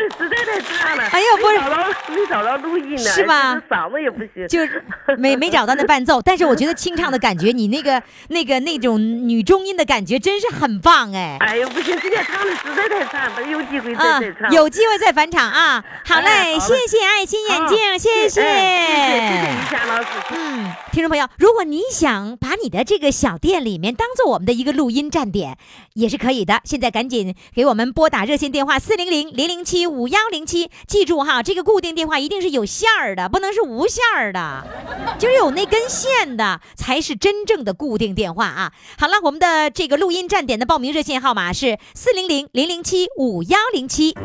[1.11, 4.47] 哎呀不是没找到没找到录音呢，是吧嗓子也不行。
[4.47, 4.83] 就是
[5.19, 11.37] 没没找到那伴奏，但是我觉得清唱的感觉，你那个那个那种女中音的感觉真是很棒哎。
[11.39, 15.83] 哎呦，不行，今天唱的实在太惨了，有机会再啊再唱。，有机会再返场啊！
[16.05, 19.69] 好嘞，哎好谢谢爱心眼好镜，谢谢哎谢谢谢谢于。
[19.69, 20.07] 霞老师。
[20.31, 25.57] 嗯，听众朋友，如果你想把你的这个小店里面当做我们的一个录音站点，
[25.93, 26.61] 也是可以的。
[26.63, 30.69] 现在赶紧给我们拨打热线电话四零零零零七五幺零七。
[30.87, 34.65] 记住哈，这个固定电话一定是有线儿的，不能是无线儿的，
[35.19, 38.71] 就是有那根线的才是真正的固定电话啊。
[38.97, 44.15] 好了，我们的这个录音站点的报名热线号码是四零零零零七五幺零七。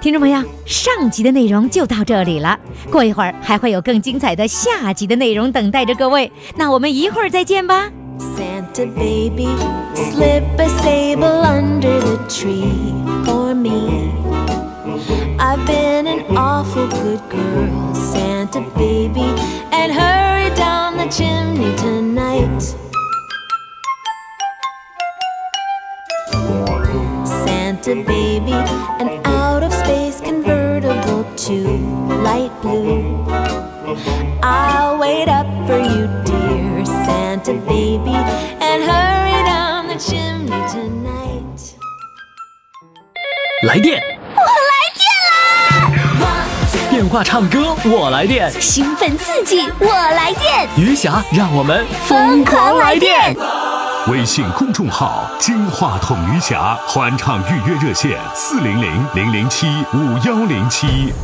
[0.00, 2.58] 听众朋友，上集的内容就到这里了，
[2.90, 6.32] 过一会儿还会有更精彩的下集的内容等待着各位。
[6.56, 7.90] 那我们一会儿再见吧。
[8.18, 9.48] Santa baby,
[9.94, 12.94] slip a sable under the tree
[13.24, 14.10] for me.
[15.49, 19.27] I've been an awful good girl, Santa baby,
[19.71, 22.75] and hurry down the chimney tonight.
[27.45, 28.53] Santa baby,
[29.01, 31.55] an out of space convertible to
[32.23, 33.23] light blue.
[34.41, 38.15] I'll wait up for you, dear Santa baby,
[38.67, 41.75] and hurry down the chimney tonight.
[43.63, 43.99] 来电，
[44.35, 45.08] 我来电啦！
[46.90, 48.50] 电话唱歌，我来电。
[48.60, 50.68] 兴奋刺激，我来电！
[50.76, 53.32] 余霞，让我们疯狂来电！
[54.08, 61.14] 微信公众号“金话筒余霞”欢唱预约热线：四零零零零七五幺零七。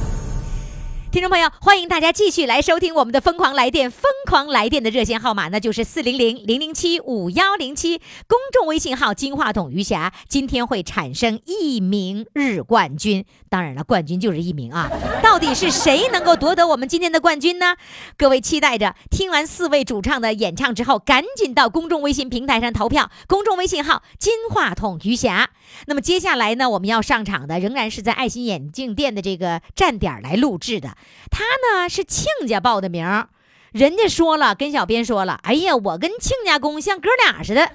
[1.13, 10.13] 听众朋友，欢迎大家继续来收听我们的《疯狂来电》，疯狂来电的热线号码那就是四零零零零七五幺零七，公众微信号“金话筒余霞”。
[10.29, 14.91] 今天会产生一名日冠军，当然了，冠军就是一名啊。
[15.23, 17.77] 到底是谁能够夺得我们今天的冠军呢？
[18.19, 25.51] 各位期待着，听完四位主唱的演唱之后，赶紧到公众微信平台上投票，公众微信号“金话筒余霞”。
[25.87, 30.97] 那么接下来呢，我们要上场的仍然是在爱心眼镜店的这个站点来录制的。
[31.31, 33.27] 他呢是亲家报的名，
[33.73, 37.69] 人家说了，跟小编说了，哎呀，我跟亲家公像哥俩似的，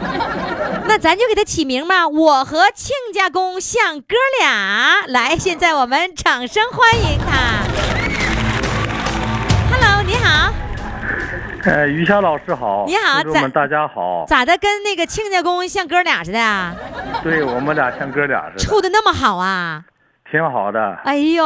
[0.88, 5.06] 那咱就给他起名吧，我和亲家公像哥俩。
[5.06, 7.64] 来，现在我们掌声欢迎他。
[9.72, 10.52] Hello，你好，
[11.64, 14.24] 呃，于霞老师好，你好在听众们大家好。
[14.26, 14.58] 咋的？
[14.58, 16.74] 跟那个亲家公像哥俩似的啊？
[17.22, 19.84] 对我们俩像哥俩似的，处的那么好啊？
[20.30, 20.98] 挺好的。
[21.04, 21.44] 哎呦，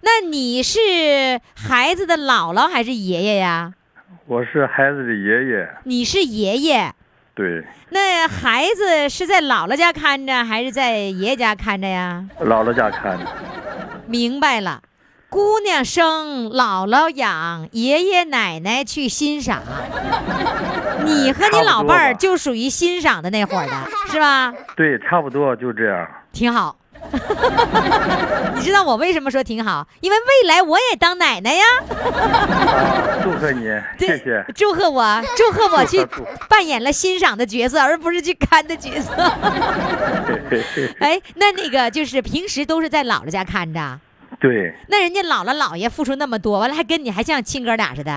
[0.00, 3.74] 那你是孩子的姥姥还是爷爷呀？
[4.26, 6.94] 我是孩子的爷爷，你是爷爷。
[7.34, 12.24] 对，那孩子是在姥姥家看着，还是在爷爷家看着呀？
[12.40, 13.26] 姥姥家看着。
[14.06, 14.80] 明白了，
[15.28, 19.62] 姑娘生，姥姥养，爷爷奶奶去欣赏。
[21.04, 23.72] 你和你老伴儿就属于欣赏的那伙儿的，
[24.10, 24.54] 是吧？
[24.76, 26.08] 对，差不多就这样。
[26.32, 26.76] 挺好。
[28.54, 29.86] 你知道我为什么说挺好？
[30.00, 31.64] 因为未来我也当奶奶呀。
[31.88, 33.64] 啊，祝贺你，
[33.98, 34.44] 谢谢。
[34.54, 36.06] 祝贺我， 祝贺我去
[36.48, 39.12] 扮演了欣赏的角色，而不是去看的角色。
[41.00, 43.98] 哎，那那个就是平时都是在姥姥家看着，
[44.40, 48.12] 对，那人家姥姥姥爷付出那么多，完了还跟你还像亲哥俩似的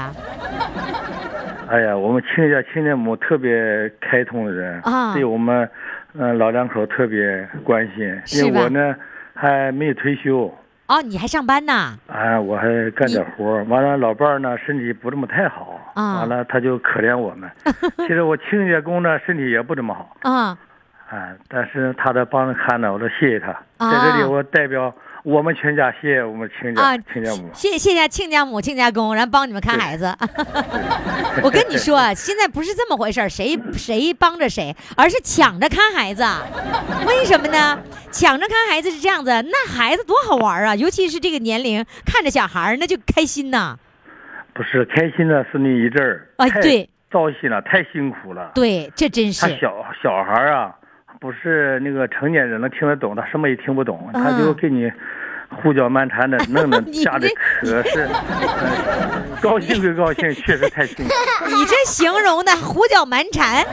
[1.70, 3.52] 哎呀，我们亲家亲家母特别
[4.00, 5.70] 开通的人，啊对我们
[6.14, 8.22] 嗯、呃老两口特别关心。
[8.34, 8.96] 因为我呢
[9.34, 10.54] 还没有退休，
[10.88, 11.98] 哦，你还上班呢？
[12.08, 13.64] 啊，我还干点活儿。
[13.66, 17.50] 完了，老伴儿呢身体不这么太好，啊完了他就可怜我们。
[18.08, 20.58] 其实我亲家公呢身体也不怎么好，啊，
[21.10, 23.52] 啊，但是他在帮着看呢，我说谢谢他。
[23.78, 27.50] 啊在这里我代表我们全家谢谢我们亲家、啊，亲家母。
[27.54, 30.16] 谢谢谢亲家母、亲家公，然后帮你们看孩子。
[31.44, 36.24] 我跟你说，现在不是这么回事儿，谁谁帮着谁，而是抢着看孩子。
[37.08, 37.80] 为什么呢？
[38.12, 40.76] 抢着看孩子是这样子，那孩子多好玩啊！
[40.76, 43.78] 尤其是这个年龄，看着小孩儿那就开心呐。
[44.54, 48.52] 不是开心的是那一阵儿，太哎对，糟心了，太辛苦了。
[48.56, 50.76] 对，这真是他小小孩儿啊，
[51.20, 54.92] 不是那个成年人能听得懂，他什么也听不懂，嗯他就给你
[55.50, 57.28] 胡搅蛮缠的弄得 你家里
[57.64, 61.12] 这可是、呃高兴归高兴，确实太辛苦。
[61.46, 63.64] 你这形容的胡搅蛮缠，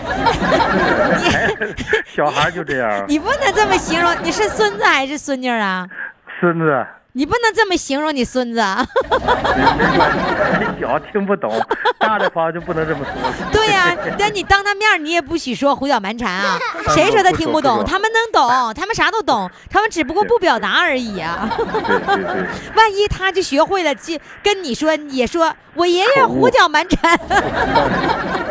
[2.05, 4.15] 小孩就这样，你不能这么形容。
[4.23, 5.89] 你是孙子还是孙女啊？
[6.39, 6.85] 孙子
[7.17, 8.85] 你不能这么形容你孙子啊。
[9.09, 9.17] 没
[9.97, 10.19] 关系，
[10.53, 11.65] 还小听不懂，
[11.97, 13.13] 大的话就不能这么说。
[13.53, 16.59] 对呀、但你当他面你也不许说胡搅蛮缠啊！
[16.93, 17.85] 谁说他听不懂？
[17.85, 21.49] 他们能懂，他们啥都懂，他们只不过不表达而已啊！
[21.57, 27.17] 对对对，万一他就学会了，就跟你说，也说我爷爷胡搅蛮缠，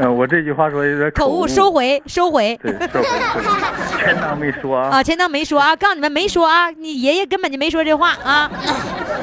[0.00, 2.56] 嗯，我这句话说有点口误，误，收回，收回。
[2.62, 4.88] 对，收回，没说啊。
[4.90, 8.48] 啊，全当没说啊，告诉你们没说啊，你爷爷根本就没说这话啊。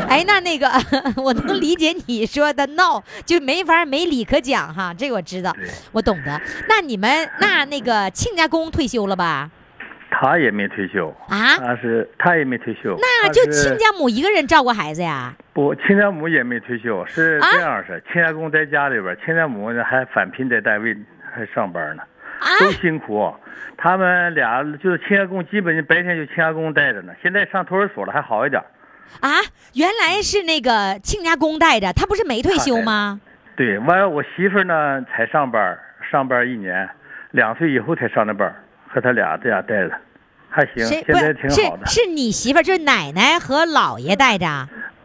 [0.09, 0.69] 哎，那那个
[1.15, 5.55] 我能理解你说的闹，就没法没理可讲哈，这个我知道，
[5.93, 6.41] 我懂的。
[6.67, 9.49] 那你们那那个亲家公退休了吧？
[10.17, 15.34] 他也没退休，啊，他是他也没退休，那他就亲家母一个人照顾孩子呀？
[15.51, 17.47] 不，亲家母也没退休，是啊？
[17.51, 20.95] 这样式，亲家公在家里边，亲家母呢还返聘在单位
[21.34, 22.04] 还上班呢，
[22.39, 23.34] 啊，都辛苦。
[23.78, 28.62] 他们俩就是亲家公，基本白天就亲家公带着呢，现在上托儿所了，还好一点。
[29.19, 29.30] 啊，
[29.73, 33.19] 原来是那个亲家公带着，他不是没退休吗？
[33.58, 35.78] 对，完了我媳妇儿呢才上班，
[36.10, 36.89] 上班一年，
[37.32, 38.54] 两岁以后才上的班，
[38.88, 39.91] 和他俩在家带着，
[40.55, 41.85] 还行，现在挺好的。
[41.85, 44.47] 是是你媳妇儿，就是奶奶和姥爷带着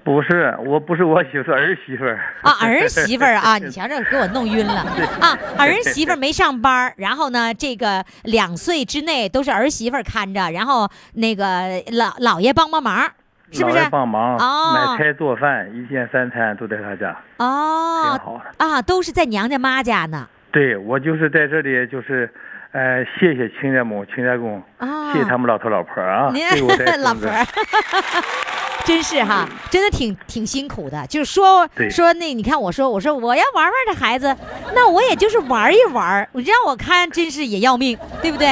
[0.04, 2.18] 不是，我不是我媳妇儿，儿媳妇儿。
[2.42, 4.86] 啊，儿媳妇儿啊，你瞧这给我弄晕了
[5.20, 5.36] 啊！
[5.58, 11.44] 儿媳妇儿没上班，然后呢，这个两岁之内都是儿媳妇儿看着，然后那个
[11.92, 13.06] 老姥爷帮帮忙，
[13.50, 18.64] 是不是帮忙，哦买菜做饭，一天三餐都在他家，哦挺好的。
[18.64, 20.28] 啊，都是在娘家妈家呢。
[20.52, 22.28] 对我就是在这里，就是，
[22.72, 27.44] 呃，谢谢亲家母、亲家公，啊，谢谢他们老头老婆啊，您对我带 老婆儿，
[28.87, 31.04] 真是哈，真的挺挺辛苦的。
[31.09, 34.37] 就是说说那，你看我说我说我要玩玩这孩子，
[34.72, 38.46] 那我也就是玩一玩，你让我看真是也要命，对不对？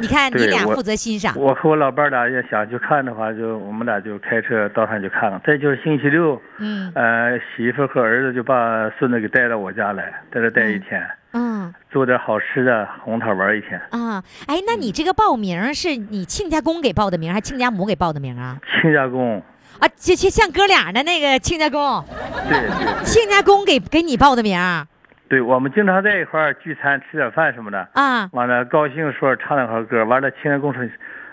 [0.00, 5.40] 你看你俩负责欣赏，我和我老伴儿俩要想去看的话，就我们俩就开车到上去看看。
[5.44, 13.80] 再就是星期六，嗯呃，媳妇和儿子就把孙子给带到我家来，在这待一天，嗯做点好吃的，哄他玩一天。
[13.90, 18.58] 啊，哎，那你这个报名是你亲家公给报的名，还是亲家母给报的名啊？
[18.80, 19.42] 亲家公，
[19.78, 22.04] 啊，就就像哥俩的那个亲家公，
[22.48, 24.86] 对对对亲家公给给你报的名儿
[25.28, 27.86] 对，我们经常在一块儿聚餐，吃点饭什么的。
[27.92, 30.82] 啊完了，高兴说唱两首歌，完了，青年公说：“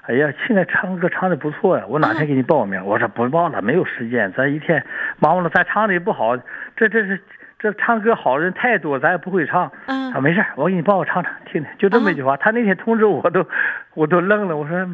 [0.03, 4.84] 哎呀，现在唱歌唱的不错呀，我哪天给你报名？”我说：“不报了，没有时间，咱一天
[5.19, 6.36] 忙完了，咱唱的也不好，
[6.75, 7.21] 这这是
[7.58, 12.36] 这唱歌好的人太多，咱也不会唱。”嗯啊，没事儿我给你报，我唱唱，听听，就这么一句话。
[12.36, 13.47] 他那天通知我都，
[13.93, 14.89] 我都愣了，我说：“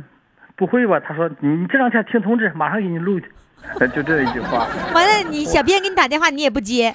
[0.56, 3.20] 不会吧？”他说：“你这两天听通知，马上给你录。”
[3.96, 6.94] 就这一句话，完了，你小编给你打电话，你也不接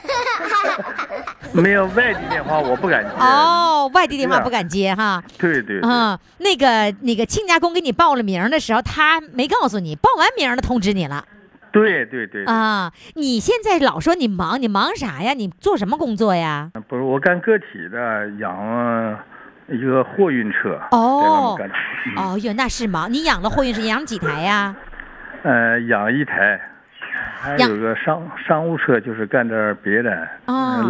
[1.53, 3.11] 没有外地电话我不敢接。
[3.19, 5.23] 哦，外地电话不敢接哈。
[5.39, 5.81] 对对对。
[5.83, 11.25] 嗯，那个那个亲家公给你报了名的时候，他没告诉你，报完名了通知你了
[11.73, 12.93] 对对对，啊。
[13.15, 15.33] 你现在老说你忙，你忙啥呀？
[15.33, 16.71] 你做什么工作呀？
[16.89, 19.19] 不是我干个体的，养
[19.69, 21.59] 一个货运车，哦
[22.17, 23.13] 哦哟，那是忙。
[23.13, 24.75] 你养了货运车，养几台呀？
[25.43, 26.61] 呃，养一台，
[27.41, 30.29] 还有个商商务车，就是干点别的，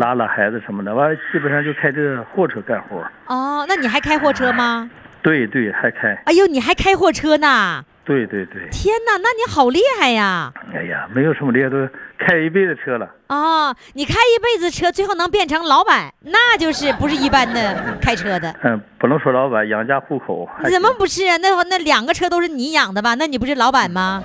[0.00, 0.94] 拉拉孩子什么的。
[0.94, 3.04] 完了，基本上就开这货车干活。
[3.26, 4.90] 哦，那你还开货车吗？
[5.22, 6.14] 对对，还开。
[6.24, 7.84] 哎呦，你还开货车呢？
[8.06, 8.68] 对对对。
[8.70, 10.52] 天哪，那你好厉害呀！
[10.72, 11.76] 哎呀，没有什么厉害，都
[12.18, 13.10] 开一辈子车了。
[13.28, 18.54] 哦，你开一辈子车，最后能变成老板，那就是不是一般的开车的。
[18.62, 20.48] 嗯，不能说老板，养家糊口。
[20.70, 21.36] 怎么不是啊？
[21.38, 23.14] 那那两个车都是你养的吧？
[23.16, 24.22] 那你不是老板吗？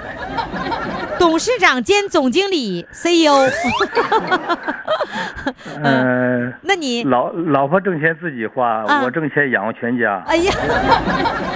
[1.17, 3.47] 董事长兼总经理 CEO，
[5.83, 10.23] 嗯、那你老老婆挣钱自己花，啊我挣钱养活全家。
[10.27, 10.51] 哎呀，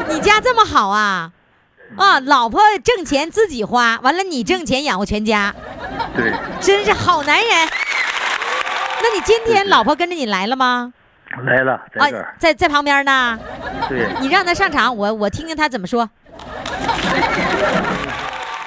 [0.09, 1.31] 你家这么好啊？
[1.95, 5.53] 啊，老婆挣钱自己花，完了你挣钱养活全家，
[6.15, 7.49] 对，真是好男人。
[9.01, 10.91] 那你今天老婆跟着你来了吗？
[11.45, 12.23] 来了，在这儿。
[12.23, 13.37] 啊，在在旁边呢。
[13.87, 16.09] 对，你让他上场，我我听听他怎么说。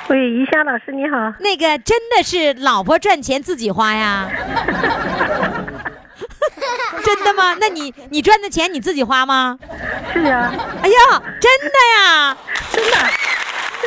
[0.08, 4.28] 喂，于霞老师你好，那个真的是老婆赚钱自己花呀？
[7.04, 7.54] 真的吗？
[7.60, 9.58] 那你你赚的钱你自己花吗？
[10.12, 10.52] 是啊，
[10.82, 12.36] 哎呀，真的呀，
[12.72, 12.96] 真的，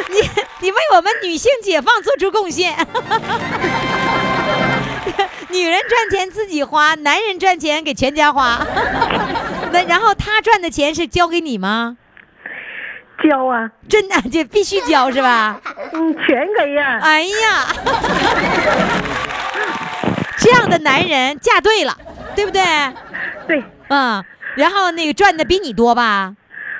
[0.10, 0.22] 你
[0.62, 2.76] 你为我们女性解放做出贡献。
[5.50, 8.66] 女人赚钱自己花，男人赚钱给全家花。
[9.74, 11.98] 那然后他赚的钱是交给你吗？
[13.22, 15.60] 交啊，真的，这必须交是吧？
[15.94, 17.68] 嗯，全给呀、哎呀，
[20.42, 21.96] 这样的男人嫁对了，
[22.36, 22.62] 对不对？
[23.48, 24.24] 对，嗯，
[24.56, 26.36] 然后那个赚的比你多吧？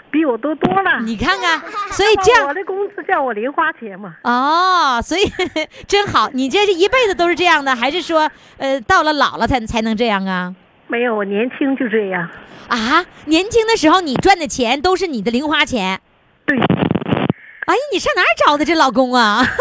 [0.10, 1.00] 比我多多了。
[1.02, 5.22] 你看看，所以这样我的工资叫我零花钱嘛，哦，所以
[5.88, 6.30] 真好。
[6.34, 10.54] 你这是一辈子都是这样的，还是说呃到了老了才才能这样啊？
[10.88, 12.28] 没有，我年轻就这样。
[12.68, 16.02] 啊，年轻的时候你赚的钱都是你的零花钱。
[16.46, 19.46] 对，哎呀，你上哪儿找的这老公啊？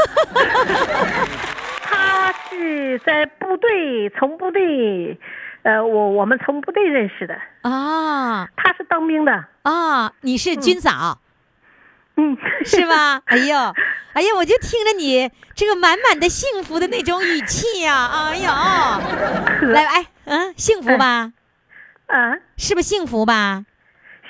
[2.51, 5.17] 他是在部队，从部队，
[5.63, 9.45] 呃，我我们从部队认识的，啊他是当兵的。
[9.63, 11.21] 啊，你是军嫂。
[12.17, 12.37] 嗯，
[12.67, 13.23] 是吧？
[13.27, 13.75] 哎呦，哎
[14.15, 21.33] 哎呀，我就听着你这个满满的幸福的那种语气呀、哎呦，来，哎，嗯，幸福吧？
[22.07, 23.65] 啊，是不是幸福吧？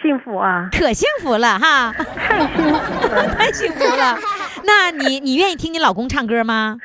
[0.03, 4.19] 幸福啊，可幸福了哈，太幸福了， 太幸福了。
[4.65, 6.77] 那你你愿意听你老公唱歌吗？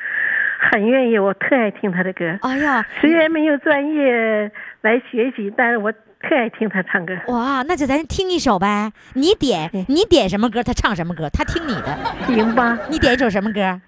[0.58, 2.24] 很愿意，我特爱听他的歌。
[2.42, 4.50] 哎呀，虽然没有专业
[4.80, 7.14] 来学习，但是我特爱听他唱歌。
[7.28, 8.92] 哇，那就咱听一首呗。
[9.14, 11.98] 你点你点什么歌，他唱什么歌，他听你的。
[12.26, 12.78] 行吧？
[12.88, 13.80] 你点一首什么歌？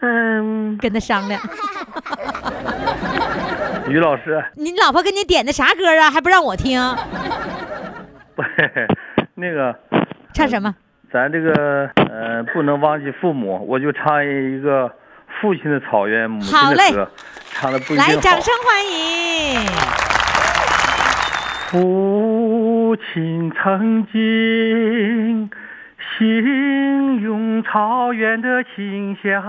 [0.00, 1.40] 嗯，跟他商量。
[3.88, 6.10] 于老师，你老婆给你点的啥歌啊？
[6.10, 6.80] 还不让我听？
[8.36, 8.42] 不，
[9.34, 9.74] 那个
[10.34, 10.74] 唱什么？
[11.10, 14.92] 咱这个呃不能忘记父母，我就唱一个
[15.40, 17.10] 父亲的草原，母亲的歌，
[17.52, 19.66] 唱的不一定来，掌声欢迎。
[21.70, 25.48] 父亲曾经
[26.18, 29.42] 形容草原的清香，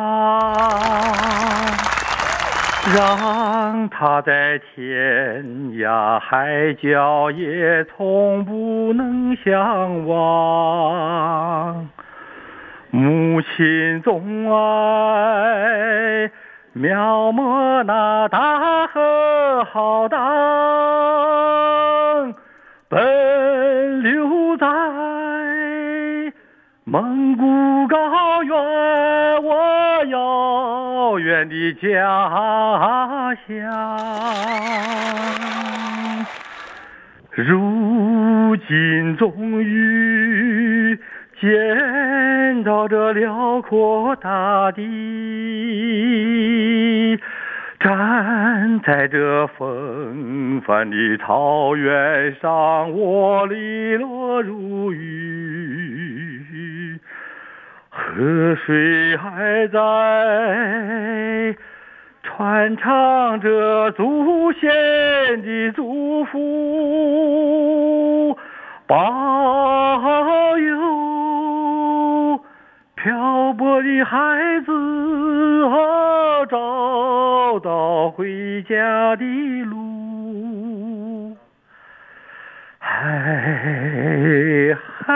[2.94, 5.44] 让他在天
[5.78, 11.90] 涯海角也从不能相忘。
[12.92, 16.32] 母亲总爱
[16.74, 20.20] 描摹那大河浩荡，
[22.90, 24.66] 奔流在
[26.86, 28.58] 蒙古高原，
[29.44, 33.48] 我遥远的家乡。
[37.36, 40.98] 如今终于
[41.40, 41.50] 见
[42.64, 44.82] 到这辽阔大地，
[47.80, 56.98] 站在这风帆的草原上，我利落如雨，
[57.90, 59.80] 河水还在。
[62.22, 68.38] 传唱着祖先的祝福，
[68.86, 70.78] 保佑
[73.02, 74.18] 漂泊的孩
[74.66, 74.74] 子
[75.70, 79.24] 啊找到回家的
[79.64, 81.38] 路。
[82.80, 84.76] 哎
[85.06, 85.14] 嗨，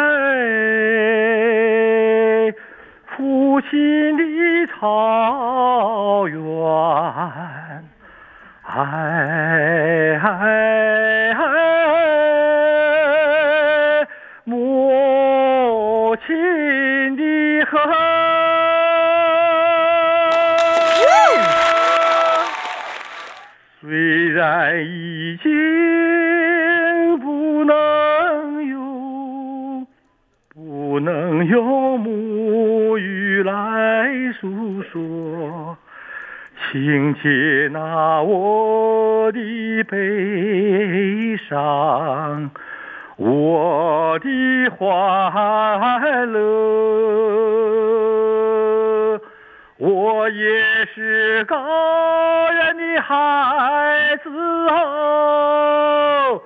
[3.17, 4.23] 父亲的
[4.67, 6.39] 草原，
[8.61, 8.79] 嗨
[10.19, 10.29] 嗨
[11.33, 11.43] 嗨，
[37.15, 42.49] 接纳我的悲伤，
[43.17, 46.41] 我的欢乐。
[49.77, 51.57] 我也是高
[52.53, 54.29] 原的孩子
[54.69, 56.42] 哦，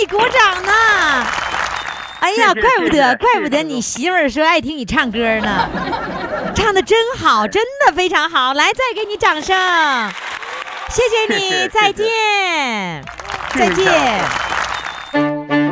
[0.00, 0.72] 你鼓掌呢。
[2.20, 5.68] 哎呀，怪不得，怪不得你媳妇儿说爱听你唱歌呢，
[6.54, 8.52] 唱的真好，真的非常好。
[8.54, 9.56] 来，再给你掌声，
[10.90, 13.04] 谢谢你，再见，
[13.54, 14.20] 再见。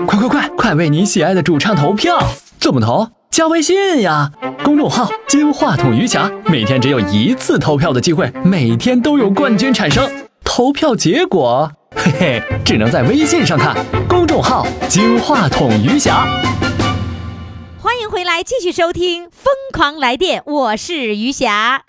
[0.06, 2.18] 快快快，快为你喜爱的主唱投票！
[2.58, 3.08] 怎么投？
[3.30, 4.30] 加微信呀，
[4.64, 10.25] 公众号“金话筒余霞”，每天只有一次投票的机会，每天都有冠军产生。
[10.56, 13.76] 投票结果，嘿嘿，只能在微信上看。
[14.08, 16.26] 公众号“金话筒余霞”。
[17.78, 21.82] 欢迎回来，继续收听《疯狂来电》，我是余霞。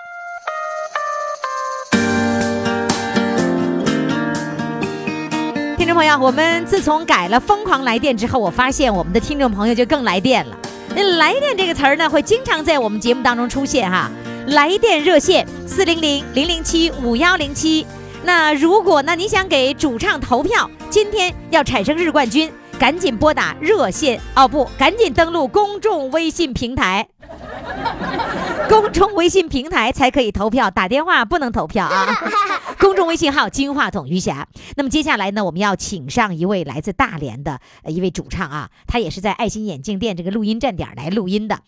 [5.78, 10.58] 听众朋友，我们自从改了“疯狂来电”之后，我发现我们的听众朋友就更来电了。
[10.94, 14.12] 那“来电”这个词儿呢，会经常在我们节目当中出现哈。
[14.48, 17.88] 来电热线四零零零零七五幺零七。
[18.28, 27.08] 那如果呢，你想给主唱投票，今天要产生日冠军，赶紧拨打热线哦不，赶紧登录公众微信平台。
[28.68, 32.06] 公众微信平台才可以投票，打电话不能投票啊！
[32.78, 34.46] 公众微信号“金话筒余霞”。
[34.76, 41.60] 那么接下来呢，我们要请上一位来自大连的呃一位主唱啊，他也是在爱心眼镜店这个录音站点来录音的。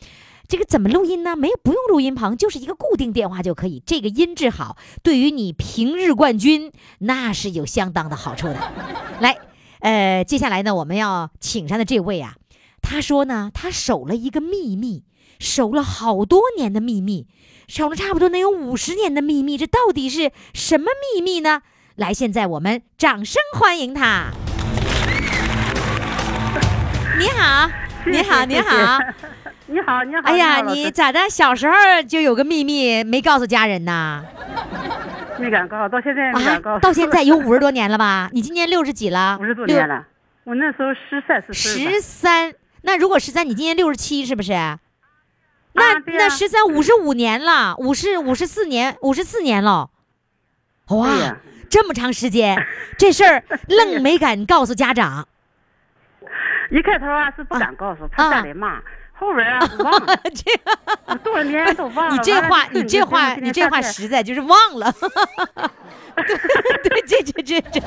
[0.49, 1.35] 这个怎么录音呢？
[1.35, 3.83] 没有不用录音棚，就是一个固定电话就可以。
[3.85, 8.57] 这个音质好，对于你平日冠军那是有相当的好处的。
[9.21, 9.37] 来，
[9.81, 12.33] 呃，接下来呢，我们要请上的这位啊，
[12.81, 15.03] 他说呢，他守了一个秘密。
[15.37, 17.25] 守了好多年的秘密，
[17.65, 21.61] 守了差不多能有五十年的秘密，这到底是什么秘密呢？
[21.95, 24.31] 来，现在我们掌声欢迎他。
[27.17, 27.69] 你好，
[28.05, 28.99] 你好，你好，
[29.71, 30.21] 你好，你好。
[30.23, 31.29] 哎呀，你咋的？
[31.29, 31.75] 小时候
[32.07, 34.23] 就有个秘密没告诉家人呐？
[35.37, 36.71] 没敢告，到现在没敢告。
[36.71, 38.29] 啊，到现在有五十多年了吧？
[38.33, 39.37] 你今年六十几了？
[39.39, 40.05] 五十多年了。
[40.43, 41.91] 我那时候十三四岁吧。
[41.91, 42.51] 十三，
[42.81, 44.53] 那如果十三，你今年六十七是不是？
[45.73, 49.91] 那、啊对呀那十三五十五年了，五十五十四年，五十四年了，
[50.87, 51.37] 哇，
[51.69, 52.57] 这么长时间，
[52.97, 55.27] 这事儿愣没敢告诉家长。
[56.71, 58.81] 一开头啊是不敢告诉，怕家里骂。
[59.19, 62.11] 后边啊 忘了，这个多少年都忘了。
[62.15, 64.89] 你这话，你这话，你这话实在就是忘了。
[66.15, 66.25] 对
[66.89, 67.79] 对，这这这这，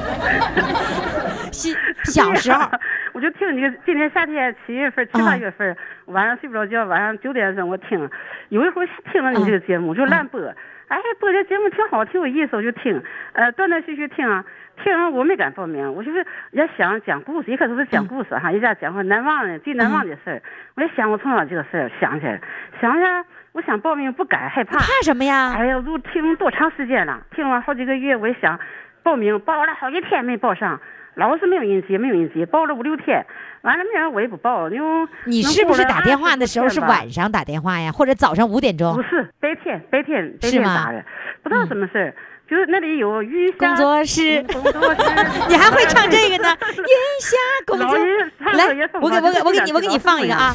[1.50, 1.74] 小
[2.04, 2.68] 小时候，
[3.12, 5.74] 我就听你今年夏天七月份、七八月份，
[6.06, 8.10] 晚上睡不着觉，晚上九点钟我听，
[8.50, 10.40] 有一回听了你这个节目，就乱播。
[10.92, 14.44] 哎，播这节目挺好，挺有意思，我就听，呃，断断续续听啊，
[14.84, 20.42] 听完我没敢报名，我就是也想讲故事，一开始是讲故事哈，一家讲话难忘的最难忘的事儿，
[20.76, 22.38] 我也想我从小这个事儿想起来，
[22.78, 25.54] 想想我想报名不敢害怕，怕什么呀？
[25.56, 28.60] 哎呀，我都听多长时间了，听完好几个月，我也想
[29.02, 30.78] 报名，报了好几天没报上，
[31.14, 33.24] 老是没有人接，没有人接，报了五六天，
[33.62, 39.02] 完了没人我也不报，因为你是不是打电话的时候是晚上打电话呀，或者早上五点钟不？
[39.02, 41.04] 是白天，白天白是吗嗯天打的，
[41.42, 42.14] 不知道什么事儿，
[42.48, 45.02] 就是那里有云霞工作室工作室，
[45.48, 46.56] 你还会唱这个呢？
[46.76, 46.86] 云
[47.20, 47.36] 霞
[47.66, 48.66] 工作室来
[49.00, 50.54] 我给我给我给你我给你放一个啊，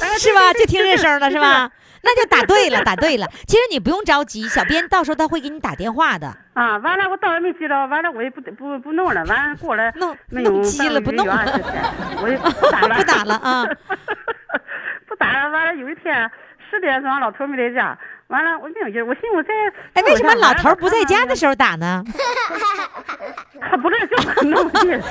[0.00, 0.52] 哎是吧？
[0.52, 1.38] 就听这声了是？
[1.40, 1.70] 吧？
[2.06, 3.26] 那就打对了，打对了。
[3.48, 6.28] 其实你不用着急，小编到时候他会给你打电话的。
[6.54, 11.84] 啊，完了我到也没接着，完了我也不不不弄了，完了过来弄弄急了不弄了半个月20天
[12.22, 13.66] 我也不打了，不打了啊，
[15.08, 15.50] 不打了。
[15.50, 16.30] 完了有一天
[16.70, 17.98] 十点钟，老头没在家，
[18.28, 19.52] 完了我没有劲儿，我寻思我在
[19.94, 22.02] 哎，为什么老头不在家的时时候打呢？
[23.60, 24.70] 他不知道叫我弄，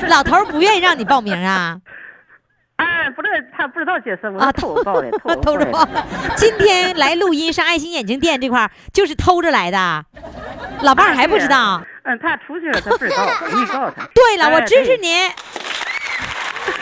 [0.09, 1.77] 老头不愿意让你报名啊？
[2.77, 5.87] 哎，不知道他不知道解释，我啊，偷偷报的，偷偷 着报。
[6.35, 10.05] 今天来录音上爱心眼镜店这块儿就是偷着来的，
[10.81, 11.81] 老伴儿还不知道。
[12.03, 14.05] 嗯，他出去了，他不知道，我没告诉他。
[14.13, 15.31] 对了，我支持对您。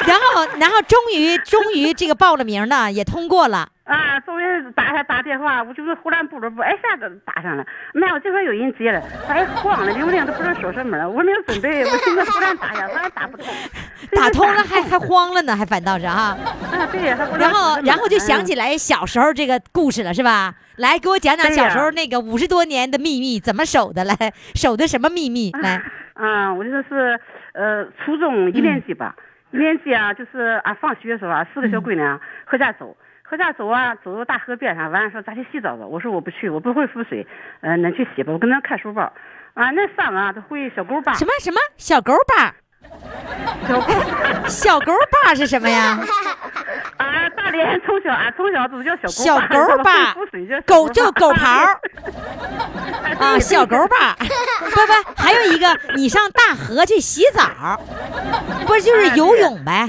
[0.06, 3.70] 然后，然后终于，终于这个报了名的，也通过了。
[3.84, 7.66] 啊，终于打下打电话，我就是忽然不知不，哎下子打上了。
[7.94, 13.54] 妈，我这会儿有人接了，哎慌了，铃不铃都不知道说什么了，我没有准备，我现在忽然打呀，完了打不通，
[14.16, 16.38] 打通了还还慌了呢，还反倒是哈。
[16.72, 20.54] 啊对呀，然后然后就想起来，小时候这个故事了，是吧？
[20.78, 24.06] 来，给我讲讲小时候那个五十多年的秘密怎么守的？
[24.06, 24.16] 来，
[24.56, 25.52] 守的什么秘密？
[25.62, 25.82] 来，
[26.14, 27.20] 啊，我就是
[27.54, 29.16] 呃初中一年级嗯吧，
[29.52, 32.96] 一年级啊，就是啊放学的时候啊，四个小闺娘回家走。
[33.30, 35.86] 回家走啊，走到大河边上，完了说咱去洗澡吧。
[35.86, 37.26] 我说我不去，我不会浮水，
[37.62, 38.32] 嗯、恁去洗吧。
[38.32, 39.02] 我跟那看书包，
[39.54, 42.54] 啊，那三个啊都会小狗把，什么什么小狗把？
[43.68, 43.94] 小狗
[44.48, 44.92] 小狗
[45.26, 45.98] 把是什么呀？
[46.98, 51.76] 啊，大连从小啊从小都叫小小狗把，狗把会浮水叫狗刨
[53.20, 54.14] 啊，小狗把。
[54.16, 57.80] 不不，还有一个，你上大河去洗澡，
[58.68, 59.88] 不就是哎游泳呗？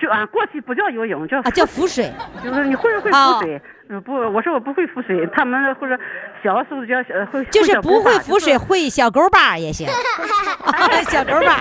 [0.00, 2.10] 就啊，过去不叫游泳，叫啊，叫浮水。
[2.42, 3.60] 就是你会不会哦浮水？
[3.90, 5.98] 呃不，我说我不会浮水，他们或者
[6.42, 9.86] 小时候叫小会，就是不会浮水，会小狗把也行。
[9.88, 9.92] 啊
[11.10, 11.60] 小狗把，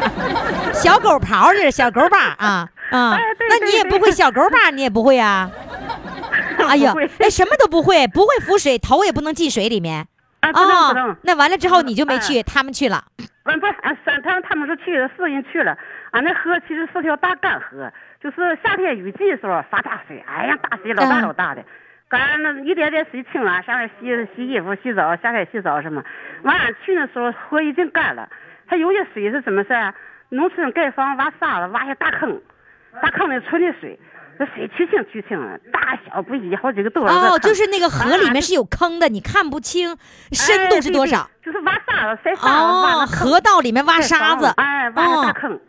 [0.73, 3.47] 小狗刨是小狗把啊啊哎对！
[3.49, 5.49] 那你也不会小狗把，你也不会啊？
[6.67, 10.05] 哎呀哎，什么都不会，不会浮水，头也不能进水里面。
[10.41, 13.03] 啊，不能不哦能，，那完了之后你就没哎去，他们去了。
[13.17, 15.75] 嗯不，啊三他他们说去了，四个人去了，
[16.11, 21.63] 俺那河其实是条大干河，就是夏天雨季的时候发大水，哎呀大水老大嗯老大的，
[22.09, 24.05] 赶那一点点水清了，上面洗
[24.35, 26.03] 洗衣服、洗澡、下海洗澡什么，
[26.43, 28.27] 完了去的时候河已经干了，
[28.65, 29.95] 还有些水是怎么事儿啊？
[30.29, 32.39] 农村盖房挖沙子，挖些大坑，
[33.01, 33.99] 大坑里存的水。
[34.41, 39.97] 那水曲清曲清的，大小不一，好几个多少个哦，就是那个河里面啊是有坑的，你看不清
[40.31, 41.19] 深度是多少。
[41.21, 45.59] 哎对对就是挖沙子、塞沙子，挖河道里面挖沙子，哎，挖个大哦，坑，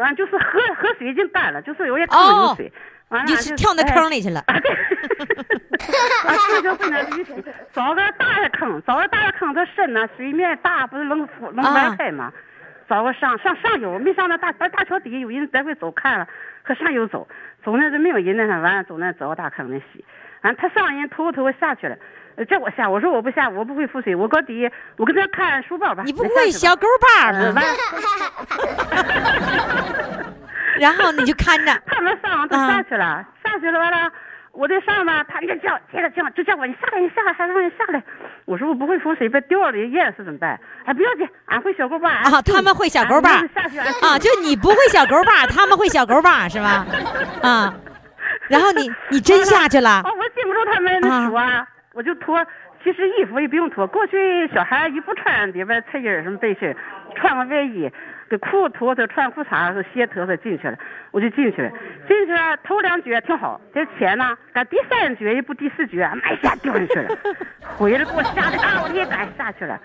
[0.00, 2.72] 完就是河河水已经干了，就是有些坑哦有水，
[3.08, 4.42] 完了你就跳那哎坑里去了。
[4.46, 12.32] 啊，对，啊，这就会那雨水，找个大的坑，找个大的坑，它深呢，水面大，不是能浮能啊玩开吗？
[12.88, 16.26] 找个上上上游，没上那大大桥底下，有人来回走看了，
[16.64, 17.28] 和上游走，
[17.64, 20.04] 走那是没有人那完了走那找个大坑那洗，
[20.42, 21.96] 完他上人头头下去了。
[22.40, 26.02] 呃叫我下，我说我不下，我不会浮水，我搁底下，我跟他看书包吧。
[26.06, 26.86] 你不会小狗
[27.20, 27.60] 把呃吗？
[27.60, 27.64] 完
[28.18, 28.30] 了，
[30.80, 34.10] 然后你就看着，他们上都啊下去了，下去了完了，
[34.52, 38.02] 我在上吧，他就叫，接着叫，就叫我你下来，你下来，还让你下来。
[38.46, 40.58] 我说我不会浮水，别掉了淹死怎么办？
[40.86, 42.08] 哎，不要紧，俺会小狗把。
[42.10, 46.86] 啊，他们会小狗把下去俺啊，就你不会小狗把，他们会小狗把是吧？
[47.42, 47.74] 啊，
[48.48, 52.44] 然后你你真下去了哦，我禁不住他们那说啊，我就脱。
[52.82, 56.74] 其实衣服也不用脱，过去小孩一不穿里边衬衣什么背心，
[57.14, 57.90] 穿个外衣，
[58.30, 60.78] 给裤子脱脱，穿裤衩和鞋脱脱进去了，
[61.10, 61.70] 我就进去了。
[62.08, 67.14] 进去了头两脚挺好，这钱呢，赶第三脚一不第四脚，妈一下掉进去了，
[67.76, 69.78] 回来给我吓得啊，我也敢下去了，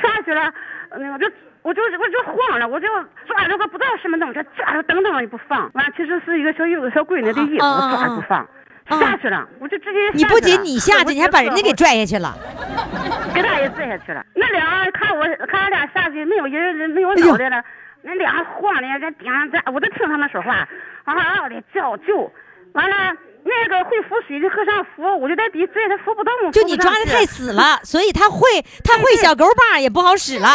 [0.00, 0.52] 下去了，
[0.96, 1.28] 那我就。
[1.62, 2.86] 我就我就慌了，我就
[3.26, 5.68] 抓着个不知道什么东西，抓着噔噔也不放。
[5.74, 8.46] 完，其实是一个小有个小闺女的衣服，我抓着不放。
[8.88, 12.36] 下去了，我就直接你不仅你下去，你还把人家给拽下去了。
[13.34, 14.24] 给他也拽下去了。
[14.34, 17.62] 那俩看我看俺俩下去，没有人人没有脑袋了，
[18.02, 20.66] 那俩晃的在顶上在，我都听他们说话，
[21.04, 22.32] 嗷嗷的叫救。
[22.72, 22.96] 完了，
[23.44, 26.52] 那个会浮水的和尚浮，我就在底拽，他浮不动。
[26.52, 28.40] 就你抓的太死了， 所以他会
[28.84, 30.48] 他会小狗把也不好使了，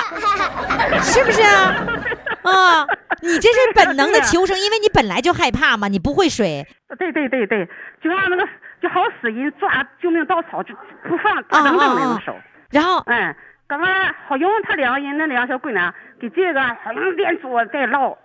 [1.01, 1.75] 是不是啊？
[2.43, 2.85] 啊，
[3.21, 6.65] 你这是本能的 求生，因为你本来就害怕嘛，你不会水。
[6.97, 7.67] 对对对对，
[8.01, 8.47] 就像那个
[8.81, 10.75] 就好死人抓救命稻草，就
[11.07, 12.35] 不放大噔噔那种手。
[12.71, 13.35] 然后，嗯，
[13.67, 16.75] 刚刚好用他两个人，那两个小姑娘给这个
[17.15, 18.17] 连捉带捞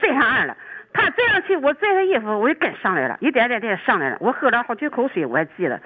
[0.00, 0.56] 拽上岸了。
[0.92, 4.16] 他拽上去，我拽他衣服，我就跟上来了，一点点点上来了。
[4.20, 5.78] 我喝了好几口水，我还记得，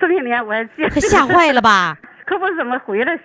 [0.00, 0.88] 这些年我还记得。
[0.90, 1.96] 可 吓坏了吧？
[2.26, 3.18] 可不怎么回来，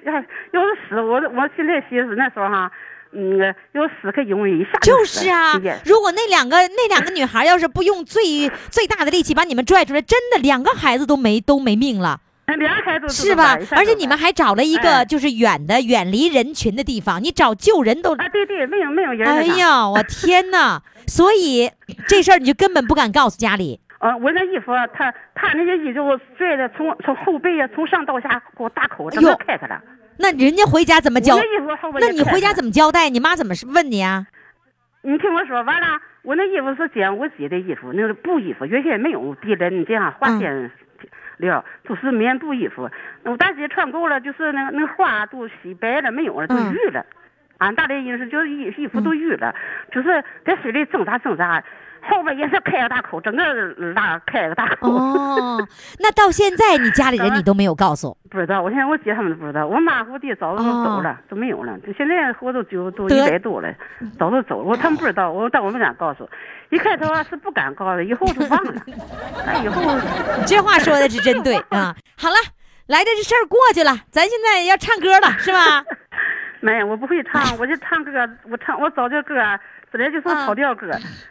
[0.51, 2.71] 要是死，我我现在寻思那时候哈。
[3.15, 3.39] 嗯，
[3.73, 5.53] 要死可容易一下就是啊，
[5.85, 12.19] 如果那两个 那两个女孩要是不用最最大的力气把你们拽出来，真的两个孩子都没都没命了。
[12.45, 13.57] 两个孩子是吧？
[13.71, 19.27] 而且你们还找了一个就是远的、远离人群的地方，你找救人都啊，对对，没有没有人。
[19.27, 20.81] 哎呀，我天哪！
[21.07, 21.71] 所以
[22.07, 23.79] 这事儿你就根本不敢告诉家里。
[23.99, 29.81] 啊，我那衣服，他他那些衣服拽的从从后背呀，从上到下给我大口整个开开了。
[30.17, 31.35] 那人家回家怎么交？
[31.37, 31.43] 那
[31.99, 33.09] 那你回家怎么交代？
[33.09, 34.27] 你妈怎么问你啊？
[35.01, 40.71] 你听我说，完了，我那衣服是捡我姐的衣服，那个布衣服，原先没有地针这样花线
[41.37, 42.89] 料，都是棉布衣服。
[43.23, 47.05] 我大姐穿够了，就是那个那个花都洗白了，没有了，都淤了。
[47.57, 49.53] 俺大连人是就是衣衣服都淤了，
[49.91, 51.63] 就是在水里挣扎挣扎。
[52.09, 53.43] 后边也是开个大口，整个
[53.93, 54.89] 拉开个大口。
[54.91, 55.67] 哦，
[55.99, 58.15] 那到现在你家里人你都没有告诉？
[58.29, 59.65] 不知道，我现在我姐他们都不知道。
[59.67, 61.77] 我妈和我弟早都走了，都没有了。
[61.97, 63.73] 现在活都九都一百多了，
[64.19, 64.65] 早都走了。
[64.65, 66.29] 我他们不知道，我但我们敢告诉。
[66.69, 68.73] 一开头啊是不敢告诉，以后就忘了。
[69.45, 69.81] 那， 以后
[70.45, 71.95] 这话说的是真对啊！
[72.17, 72.35] 好了，
[72.87, 75.83] 来的这事儿过去了，咱现在要唱歌了，是吧？
[76.61, 78.11] 没有，我不会唱，我就唱歌，
[78.49, 79.35] 我唱我找这歌。
[79.93, 80.89] 本来就是跑调歌，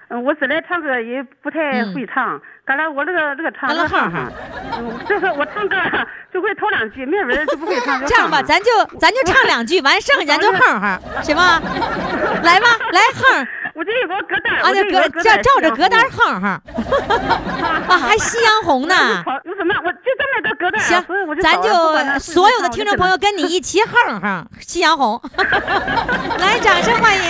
[0.08, 4.32] 嗯，我本来唱歌也不太会唱，刚才我那个那个唱那哼哼，
[4.78, 5.74] 嗯，就是我唱歌
[6.32, 8.00] 就会头两句，没人就不会唱。
[8.06, 11.60] 这样吧，咱就咱就唱两句，完剩下咱就哼哼，行吗？
[12.44, 13.48] 来吧，来哼。
[13.74, 16.46] 我这有个歌单，啊，这歌照照着歌单哼哼。
[17.88, 18.94] 啊，还夕阳红呢。
[19.26, 20.80] 我怎么我就这么个歌单？
[20.80, 21.04] 行，
[21.40, 21.68] 咱就
[22.20, 25.20] 所有的听众朋友跟你一起哼哼夕阳红。
[26.38, 27.22] 来，掌声欢迎。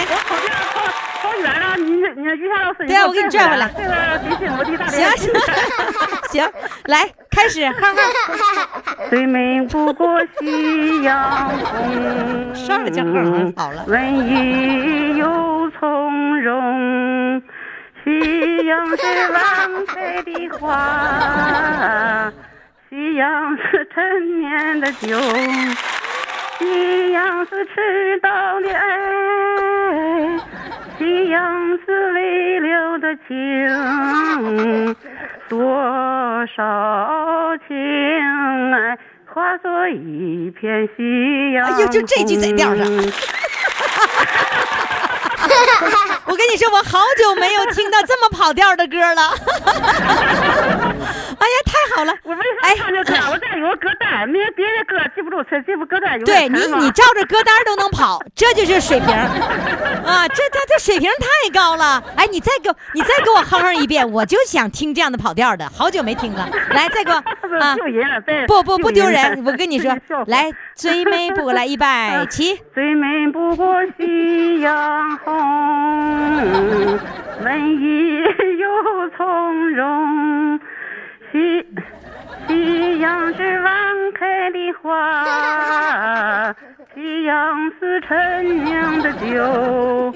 [2.23, 3.71] 跑远了，你你于霞老师，对啊，我给你拽回来。
[3.77, 3.89] 这个
[4.25, 5.31] 微信我的大行行
[6.31, 6.53] 行，
[6.87, 7.99] 来开始，哼哼。
[9.11, 13.03] 最美不过夕阳红，上来就
[13.57, 13.85] 好了。
[13.87, 17.43] 文艺又从容，
[18.05, 18.11] 夕
[18.67, 19.03] 阳是
[19.33, 22.33] 晚开的花，
[22.89, 25.19] 夕阳是陈年的酒。
[26.59, 28.29] 夕阳是迟到
[28.61, 30.39] 的爱，
[31.03, 31.43] 夕阳
[31.85, 33.35] 是未了的情，
[35.49, 35.59] 多
[36.57, 36.63] 少
[37.67, 37.77] 情
[38.73, 38.97] 爱
[39.27, 41.67] 化作一片夕阳。
[41.67, 42.87] 哎呦，就这句在调上。
[46.25, 49.35] 我跟你说，我好久没有听到这么跑调的歌了。
[51.43, 52.15] 哎呀，太好了！
[52.23, 53.15] 我为啥唱这歌？
[53.33, 60.29] 我这有个歌单，没别的歌记不住词，记不歌单有对你你照着歌单都能跑， 这就是水平啊！
[60.29, 62.01] 这这这水平太高了。
[62.15, 66.49] 哎，你再给我你再给我哼哼一遍，我就想听这样的跑调的，好久没听了。
[66.71, 67.17] 来，再给我
[67.59, 67.75] 啊！
[67.75, 69.93] 丢人了，不不不丢人，我跟你说
[70.29, 72.61] 来最美不过来一百 起。
[72.73, 77.01] 最美不过夕阳红，
[77.43, 78.23] 文艺
[78.61, 80.61] 又从容。
[81.73, 81.83] 夕
[82.49, 83.73] 夕阳是晚
[84.15, 86.55] 开的花，
[86.95, 90.15] 夕阳是陈酿的酒，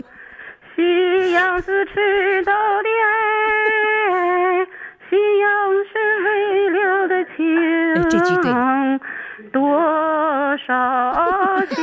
[0.74, 2.52] 夕阳是迟到
[2.82, 4.66] 的爱，
[5.08, 5.48] 夕阳
[5.92, 5.92] 是
[6.24, 6.28] 未
[6.70, 7.40] 了的情。
[9.52, 9.62] 多
[10.66, 10.70] 少
[11.70, 11.76] 情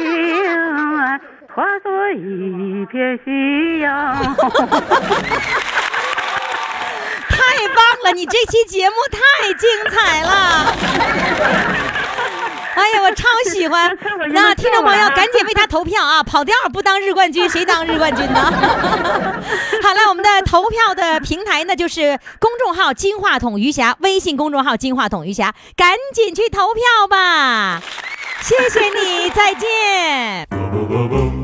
[0.99, 1.19] 爱
[1.53, 4.15] 化作一片夕阳。
[8.03, 8.11] 了！
[8.11, 10.75] 你这期节目太精彩了。
[12.75, 13.95] 哎呀，我超喜欢！
[14.31, 16.23] 那听众朋友赶紧为他投票啊！
[16.23, 18.41] 跑调不当日冠军，谁当日冠军呢？
[19.83, 27.79] 好了，我们的投票的平台呢，就是公众号“金话筒余霞”，微信公众号“金话筒余霞”，赶紧去投票吧！
[28.41, 31.42] 谢谢你，再见。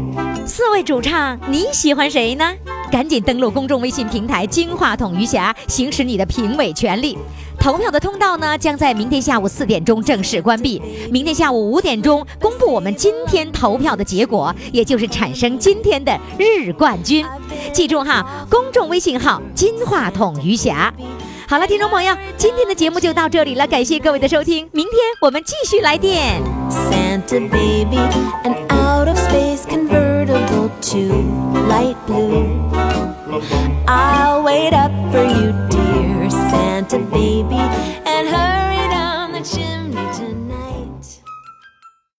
[0.60, 2.45] 四位主唱，你喜欢谁呢？
[2.91, 7.18] 赶紧登录公众微信平台“金话筒余霞”，行使你的评委权利。
[7.57, 10.82] 投票的通道呢，将在明天下午四点钟正式关闭。
[11.10, 17.26] 明天下午五点钟公布我们今天投票的结果，也就是产生今天的日冠军。
[17.72, 20.93] 记住哈，公众微信号“金话筒余霞”。
[21.47, 26.41] 好了，听众朋友，今天的节目就到这里了，感谢各位的收听，明天我们继续来电。
[26.70, 27.97] Santa baby,
[28.43, 29.64] an out of space
[30.82, 31.12] to
[31.68, 32.70] light blue.
[33.88, 39.89] I'll wait up for you, dear Santa baby, and hurry down the chimney.